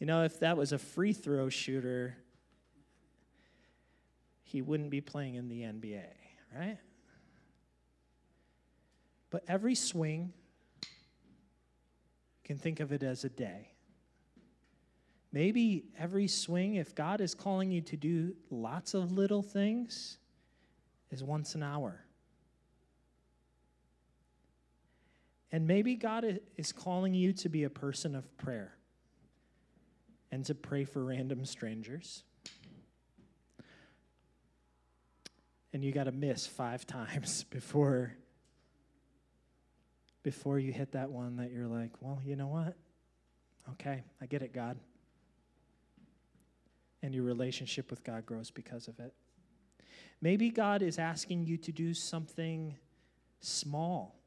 You 0.00 0.06
know, 0.06 0.24
if 0.24 0.40
that 0.40 0.56
was 0.56 0.72
a 0.72 0.78
free 0.78 1.12
throw 1.12 1.50
shooter, 1.50 2.16
he 4.42 4.62
wouldn't 4.62 4.90
be 4.90 5.02
playing 5.02 5.34
in 5.34 5.48
the 5.48 5.60
NBA, 5.60 6.06
right? 6.56 6.78
But 9.28 9.44
every 9.46 9.74
swing 9.74 10.32
can 12.44 12.56
think 12.56 12.80
of 12.80 12.92
it 12.92 13.02
as 13.02 13.24
a 13.24 13.28
day. 13.28 13.68
Maybe 15.32 15.84
every 15.96 16.26
swing, 16.26 16.76
if 16.76 16.94
God 16.94 17.20
is 17.20 17.34
calling 17.34 17.70
you 17.70 17.82
to 17.82 17.96
do 17.96 18.34
lots 18.50 18.94
of 18.94 19.12
little 19.12 19.42
things, 19.42 20.16
is 21.10 21.22
once 21.22 21.54
an 21.54 21.62
hour. 21.62 22.04
And 25.52 25.66
maybe 25.66 25.94
God 25.94 26.40
is 26.56 26.72
calling 26.72 27.12
you 27.12 27.32
to 27.34 27.48
be 27.48 27.64
a 27.64 27.70
person 27.70 28.14
of 28.14 28.36
prayer 28.38 28.79
and 30.32 30.44
to 30.46 30.54
pray 30.54 30.84
for 30.84 31.04
random 31.04 31.44
strangers. 31.44 32.22
And 35.72 35.84
you 35.84 35.92
got 35.92 36.04
to 36.04 36.12
miss 36.12 36.46
five 36.46 36.86
times 36.86 37.44
before 37.44 38.14
before 40.22 40.58
you 40.58 40.70
hit 40.70 40.92
that 40.92 41.10
one 41.10 41.36
that 41.36 41.50
you're 41.50 41.66
like, 41.66 41.90
well, 42.00 42.20
you 42.24 42.36
know 42.36 42.48
what? 42.48 42.76
Okay, 43.70 44.02
I 44.20 44.26
get 44.26 44.42
it, 44.42 44.52
God. 44.52 44.78
And 47.02 47.14
your 47.14 47.24
relationship 47.24 47.90
with 47.90 48.04
God 48.04 48.26
grows 48.26 48.50
because 48.50 48.86
of 48.86 48.98
it. 49.00 49.14
Maybe 50.20 50.50
God 50.50 50.82
is 50.82 50.98
asking 50.98 51.46
you 51.46 51.56
to 51.58 51.72
do 51.72 51.94
something 51.94 52.76
small, 53.40 54.20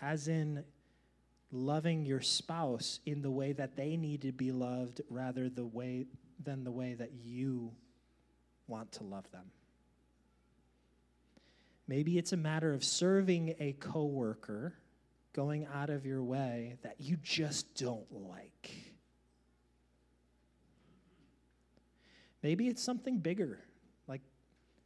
as 0.00 0.28
in 0.28 0.64
loving 1.52 2.04
your 2.04 2.20
spouse 2.20 3.00
in 3.06 3.22
the 3.22 3.30
way 3.30 3.52
that 3.52 3.76
they 3.76 3.96
need 3.96 4.22
to 4.22 4.32
be 4.32 4.52
loved 4.52 5.00
rather 5.08 5.48
the 5.48 5.64
way 5.64 6.06
than 6.42 6.64
the 6.64 6.70
way 6.70 6.94
that 6.94 7.12
you 7.12 7.72
want 8.66 8.92
to 8.92 9.04
love 9.04 9.30
them. 9.30 9.50
Maybe 11.88 12.18
it's 12.18 12.32
a 12.32 12.36
matter 12.36 12.74
of 12.74 12.82
serving 12.82 13.54
a 13.60 13.72
coworker, 13.74 14.74
going 15.32 15.66
out 15.72 15.88
of 15.88 16.04
your 16.04 16.22
way 16.22 16.76
that 16.82 16.96
you 16.98 17.16
just 17.22 17.76
don't 17.76 18.10
like. 18.10 18.72
Maybe 22.42 22.66
it's 22.66 22.82
something 22.82 23.18
bigger, 23.18 23.60
like 24.08 24.22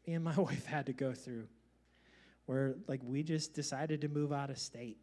me 0.06 0.14
and 0.14 0.24
my 0.24 0.34
wife 0.36 0.66
had 0.66 0.86
to 0.86 0.92
go 0.92 1.14
through, 1.14 1.48
where 2.44 2.74
like 2.86 3.00
we 3.02 3.22
just 3.22 3.54
decided 3.54 4.02
to 4.02 4.08
move 4.08 4.32
out 4.32 4.50
of 4.50 4.58
state 4.58 4.98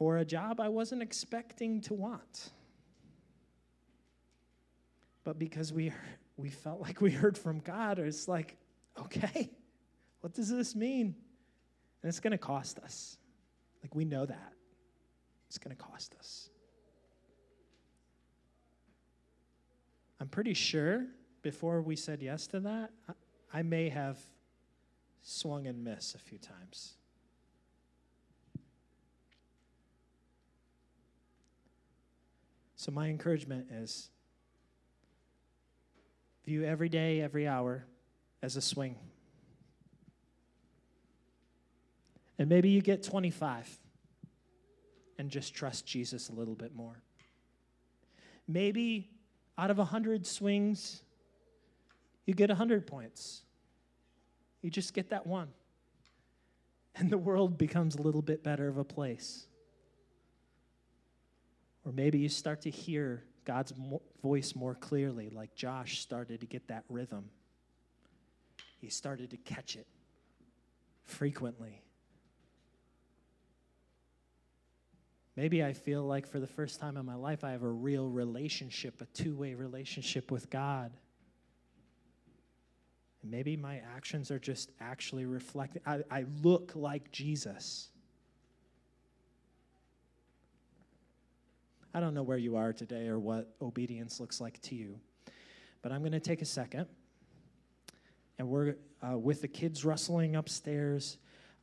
for 0.00 0.16
a 0.16 0.24
job 0.24 0.60
I 0.60 0.70
wasn't 0.70 1.02
expecting 1.02 1.82
to 1.82 1.92
want. 1.92 2.52
But 5.24 5.38
because 5.38 5.74
we, 5.74 5.92
we 6.38 6.48
felt 6.48 6.80
like 6.80 7.02
we 7.02 7.10
heard 7.10 7.36
from 7.36 7.58
God, 7.58 7.98
it's 7.98 8.26
like, 8.26 8.56
okay, 8.98 9.50
what 10.22 10.32
does 10.32 10.48
this 10.48 10.74
mean? 10.74 11.14
And 12.02 12.08
it's 12.08 12.18
going 12.18 12.30
to 12.30 12.38
cost 12.38 12.78
us. 12.78 13.18
Like, 13.82 13.94
we 13.94 14.06
know 14.06 14.24
that. 14.24 14.52
It's 15.48 15.58
going 15.58 15.76
to 15.76 15.82
cost 15.82 16.14
us. 16.18 16.48
I'm 20.18 20.28
pretty 20.28 20.54
sure 20.54 21.08
before 21.42 21.82
we 21.82 21.94
said 21.94 22.22
yes 22.22 22.46
to 22.46 22.60
that, 22.60 22.90
I, 23.06 23.58
I 23.58 23.62
may 23.62 23.90
have 23.90 24.18
swung 25.20 25.66
and 25.66 25.84
missed 25.84 26.14
a 26.14 26.18
few 26.18 26.38
times. 26.38 26.94
So, 32.80 32.90
my 32.90 33.08
encouragement 33.08 33.66
is 33.70 34.08
view 36.46 36.64
every 36.64 36.88
day, 36.88 37.20
every 37.20 37.46
hour 37.46 37.84
as 38.42 38.56
a 38.56 38.62
swing. 38.62 38.96
And 42.38 42.48
maybe 42.48 42.70
you 42.70 42.80
get 42.80 43.02
25 43.02 43.68
and 45.18 45.30
just 45.30 45.52
trust 45.52 45.84
Jesus 45.84 46.30
a 46.30 46.32
little 46.32 46.54
bit 46.54 46.74
more. 46.74 47.02
Maybe 48.48 49.10
out 49.58 49.70
of 49.70 49.76
100 49.76 50.26
swings, 50.26 51.02
you 52.24 52.32
get 52.32 52.48
100 52.48 52.86
points. 52.86 53.42
You 54.62 54.70
just 54.70 54.94
get 54.94 55.10
that 55.10 55.26
one. 55.26 55.48
And 56.96 57.10
the 57.10 57.18
world 57.18 57.58
becomes 57.58 57.96
a 57.96 58.00
little 58.00 58.22
bit 58.22 58.42
better 58.42 58.68
of 58.68 58.78
a 58.78 58.84
place. 58.84 59.48
Or 61.84 61.92
maybe 61.92 62.18
you 62.18 62.28
start 62.28 62.62
to 62.62 62.70
hear 62.70 63.24
God's 63.44 63.72
voice 64.22 64.54
more 64.54 64.74
clearly, 64.74 65.30
like 65.30 65.54
Josh 65.54 66.00
started 66.00 66.40
to 66.40 66.46
get 66.46 66.68
that 66.68 66.84
rhythm. 66.88 67.30
He 68.80 68.88
started 68.88 69.30
to 69.30 69.36
catch 69.36 69.76
it 69.76 69.86
frequently. 71.04 71.82
Maybe 75.36 75.64
I 75.64 75.72
feel 75.72 76.02
like 76.02 76.26
for 76.26 76.40
the 76.40 76.46
first 76.46 76.80
time 76.80 76.96
in 76.96 77.06
my 77.06 77.14
life, 77.14 77.44
I 77.44 77.52
have 77.52 77.62
a 77.62 77.68
real 77.68 78.08
relationship, 78.08 79.00
a 79.00 79.06
two 79.06 79.34
way 79.34 79.54
relationship 79.54 80.30
with 80.30 80.50
God. 80.50 80.92
And 83.22 83.30
maybe 83.30 83.56
my 83.56 83.80
actions 83.94 84.30
are 84.30 84.38
just 84.38 84.70
actually 84.80 85.26
reflecting, 85.26 85.82
I, 85.86 86.00
I 86.10 86.24
look 86.42 86.72
like 86.74 87.12
Jesus. 87.12 87.89
I 91.92 91.98
don't 91.98 92.14
know 92.14 92.22
where 92.22 92.38
you 92.38 92.56
are 92.56 92.72
today 92.72 93.08
or 93.08 93.18
what 93.18 93.48
obedience 93.60 94.20
looks 94.20 94.40
like 94.40 94.60
to 94.62 94.76
you, 94.76 95.00
but 95.82 95.90
I'm 95.90 96.00
going 96.00 96.12
to 96.12 96.20
take 96.20 96.40
a 96.40 96.46
second. 96.46 96.86
And 98.38 98.48
we're 98.48 98.76
uh, 99.02 99.18
with 99.18 99.42
the 99.42 99.48
kids 99.48 99.84
rustling 99.84 100.36
upstairs. 100.36 101.18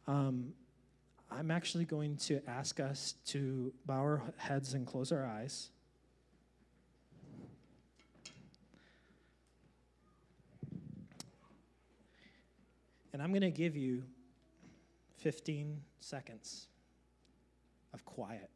Um, 0.06 0.54
I'm 1.32 1.50
actually 1.50 1.86
going 1.86 2.18
to 2.18 2.42
ask 2.48 2.80
us 2.80 3.16
to 3.28 3.74
bow 3.86 4.00
our 4.00 4.22
heads 4.38 4.74
and 4.74 4.86
close 4.86 5.12
our 5.12 5.26
eyes. 5.26 5.70
And 13.14 13.22
I'm 13.22 13.30
going 13.30 13.42
to 13.42 13.50
give 13.50 13.76
you 13.76 14.04
15 15.18 15.82
seconds 16.00 16.68
of 17.94 18.06
quiet, 18.06 18.50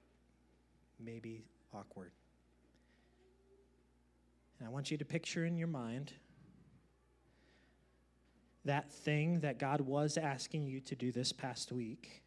maybe 1.00 1.46
awkward. 1.74 2.12
And 4.60 4.68
I 4.68 4.72
want 4.72 4.92
you 4.92 4.98
to 4.98 5.06
picture 5.06 5.46
in 5.46 5.58
your 5.58 5.68
mind 5.68 6.14
that 8.66 8.92
thing 8.92 9.40
that 9.40 9.58
God 9.58 9.82
was 9.82 10.18
asking 10.18 10.68
you 10.68 10.80
to 10.82 10.96
do 10.96 11.12
this 11.12 11.32
past 11.32 11.72
week 11.72 12.22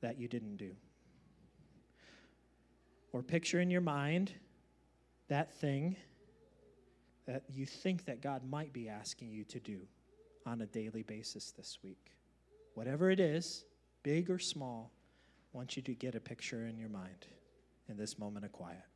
that 0.00 0.18
you 0.18 0.28
didn't 0.28 0.56
do. 0.56 0.70
Or 3.12 3.22
picture 3.22 3.60
in 3.60 3.70
your 3.70 3.82
mind 3.82 4.32
that 5.28 5.52
thing 5.54 5.96
that 7.26 7.44
you 7.50 7.66
think 7.66 8.06
that 8.06 8.22
God 8.22 8.42
might 8.48 8.72
be 8.72 8.88
asking 8.88 9.30
you 9.30 9.44
to 9.44 9.60
do 9.60 9.80
on 10.46 10.62
a 10.62 10.66
daily 10.66 11.02
basis 11.02 11.52
this 11.52 11.78
week. 11.82 12.12
Whatever 12.74 13.10
it 13.10 13.20
is, 13.20 13.64
big 14.02 14.30
or 14.30 14.38
small, 14.38 14.90
I 15.52 15.56
want 15.56 15.76
you 15.76 15.82
to 15.82 15.94
get 15.94 16.14
a 16.14 16.20
picture 16.20 16.66
in 16.66 16.78
your 16.78 16.88
mind 16.88 17.26
in 17.92 17.98
this 17.98 18.18
moment 18.18 18.44
of 18.44 18.52
quiet. 18.52 18.91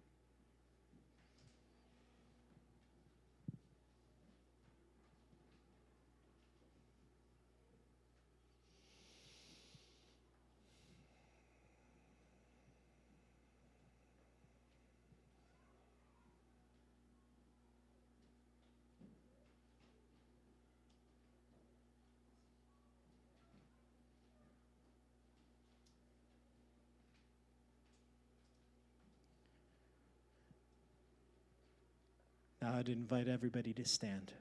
Now 32.67 32.79
I'd 32.79 32.89
invite 32.89 33.29
everybody 33.29 33.73
to 33.75 33.85
stand. 33.85 34.33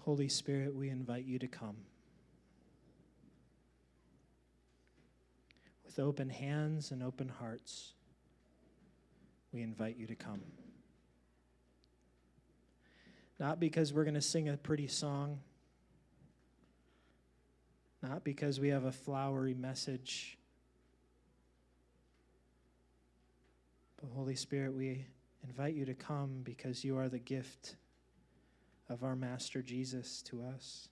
Holy 0.00 0.28
Spirit, 0.28 0.74
we 0.74 0.90
invite 0.90 1.24
you 1.24 1.38
to 1.38 1.46
come. 1.48 1.78
With 5.86 5.98
open 5.98 6.28
hands 6.28 6.90
and 6.90 7.02
open 7.02 7.30
hearts, 7.30 7.94
we 9.52 9.62
invite 9.62 9.96
you 9.96 10.06
to 10.06 10.14
come. 10.14 10.42
Not 13.38 13.60
because 13.60 13.92
we're 13.92 14.04
going 14.04 14.14
to 14.14 14.20
sing 14.20 14.48
a 14.48 14.56
pretty 14.56 14.88
song, 14.88 15.38
not 18.02 18.24
because 18.24 18.58
we 18.58 18.68
have 18.68 18.84
a 18.84 18.92
flowery 18.92 19.54
message, 19.54 20.38
but 24.00 24.10
Holy 24.14 24.34
Spirit, 24.34 24.74
we 24.74 25.04
invite 25.44 25.74
you 25.74 25.84
to 25.84 25.94
come 25.94 26.40
because 26.42 26.84
you 26.84 26.96
are 26.96 27.08
the 27.08 27.18
gift 27.18 27.76
of 28.88 29.04
our 29.04 29.14
Master 29.16 29.62
Jesus 29.62 30.22
to 30.22 30.42
us. 30.42 30.88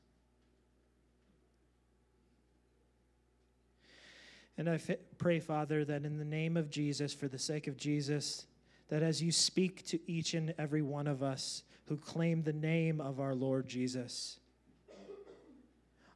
And 4.58 4.70
I 4.70 4.80
pray, 5.18 5.38
Father, 5.40 5.84
that 5.84 6.04
in 6.04 6.18
the 6.18 6.24
name 6.24 6.56
of 6.56 6.70
Jesus, 6.70 7.12
for 7.12 7.28
the 7.28 7.38
sake 7.38 7.66
of 7.66 7.76
Jesus, 7.76 8.46
that 8.88 9.02
as 9.02 9.22
you 9.22 9.30
speak 9.30 9.84
to 9.86 9.98
each 10.10 10.32
and 10.34 10.54
every 10.58 10.82
one 10.82 11.06
of 11.06 11.22
us 11.22 11.62
who 11.86 11.96
claim 11.96 12.42
the 12.42 12.52
name 12.52 13.00
of 13.00 13.20
our 13.20 13.34
Lord 13.34 13.68
Jesus, 13.68 14.38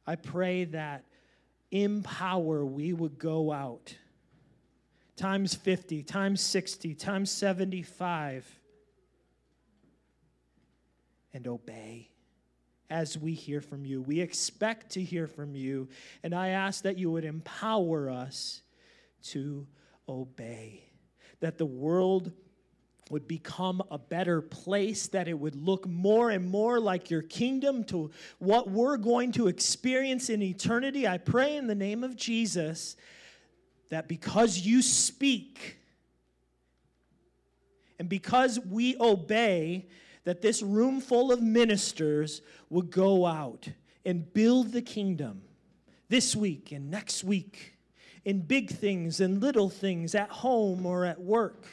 I 0.05 0.15
pray 0.15 0.65
that 0.65 1.05
in 1.69 2.03
power 2.03 2.65
we 2.65 2.93
would 2.93 3.17
go 3.17 3.51
out. 3.51 3.95
Times 5.15 5.53
50, 5.53 6.03
times 6.03 6.41
60, 6.41 6.95
times 6.95 7.31
75 7.31 8.59
and 11.33 11.47
obey 11.47 12.09
as 12.89 13.17
we 13.17 13.33
hear 13.33 13.61
from 13.61 13.85
you. 13.85 14.01
We 14.01 14.19
expect 14.19 14.91
to 14.91 15.01
hear 15.01 15.27
from 15.27 15.55
you, 15.55 15.87
and 16.23 16.35
I 16.35 16.49
ask 16.49 16.83
that 16.83 16.97
you 16.97 17.09
would 17.11 17.23
empower 17.23 18.09
us 18.09 18.61
to 19.27 19.65
obey, 20.09 20.83
that 21.39 21.57
the 21.57 21.65
world 21.65 22.33
would 23.11 23.27
become 23.27 23.83
a 23.91 23.97
better 23.97 24.41
place, 24.41 25.07
that 25.07 25.27
it 25.27 25.37
would 25.37 25.55
look 25.55 25.85
more 25.85 26.31
and 26.31 26.49
more 26.49 26.79
like 26.79 27.09
your 27.09 27.21
kingdom 27.21 27.83
to 27.83 28.09
what 28.39 28.69
we're 28.69 28.97
going 28.97 29.31
to 29.33 29.47
experience 29.47 30.29
in 30.29 30.41
eternity. 30.41 31.07
I 31.07 31.17
pray 31.17 31.57
in 31.57 31.67
the 31.67 31.75
name 31.75 32.03
of 32.03 32.15
Jesus 32.15 32.95
that 33.89 34.07
because 34.07 34.59
you 34.59 34.81
speak 34.81 35.77
and 37.99 38.07
because 38.09 38.59
we 38.59 38.95
obey, 38.99 39.87
that 40.23 40.41
this 40.41 40.61
room 40.61 41.01
full 41.01 41.31
of 41.31 41.41
ministers 41.41 42.41
would 42.69 42.89
go 42.89 43.25
out 43.25 43.67
and 44.05 44.33
build 44.33 44.71
the 44.71 44.81
kingdom 44.81 45.41
this 46.09 46.35
week 46.35 46.71
and 46.71 46.89
next 46.89 47.23
week 47.23 47.73
in 48.23 48.41
big 48.41 48.69
things 48.69 49.19
and 49.19 49.41
little 49.41 49.69
things 49.69 50.15
at 50.15 50.29
home 50.29 50.85
or 50.85 51.05
at 51.05 51.19
work. 51.19 51.67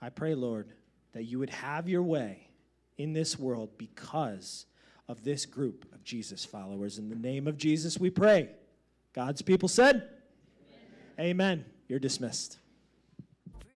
I 0.00 0.10
pray, 0.10 0.34
Lord, 0.34 0.72
that 1.12 1.24
you 1.24 1.38
would 1.38 1.50
have 1.50 1.88
your 1.88 2.02
way 2.02 2.48
in 2.96 3.12
this 3.12 3.38
world 3.38 3.70
because 3.78 4.66
of 5.08 5.24
this 5.24 5.46
group 5.46 5.86
of 5.92 6.04
Jesus 6.04 6.44
followers. 6.44 6.98
In 6.98 7.08
the 7.08 7.16
name 7.16 7.46
of 7.46 7.56
Jesus, 7.56 7.98
we 7.98 8.10
pray. 8.10 8.50
God's 9.12 9.42
people 9.42 9.68
said, 9.68 10.08
Amen. 11.18 11.30
Amen. 11.30 11.64
You're 11.88 11.98
dismissed. 11.98 12.58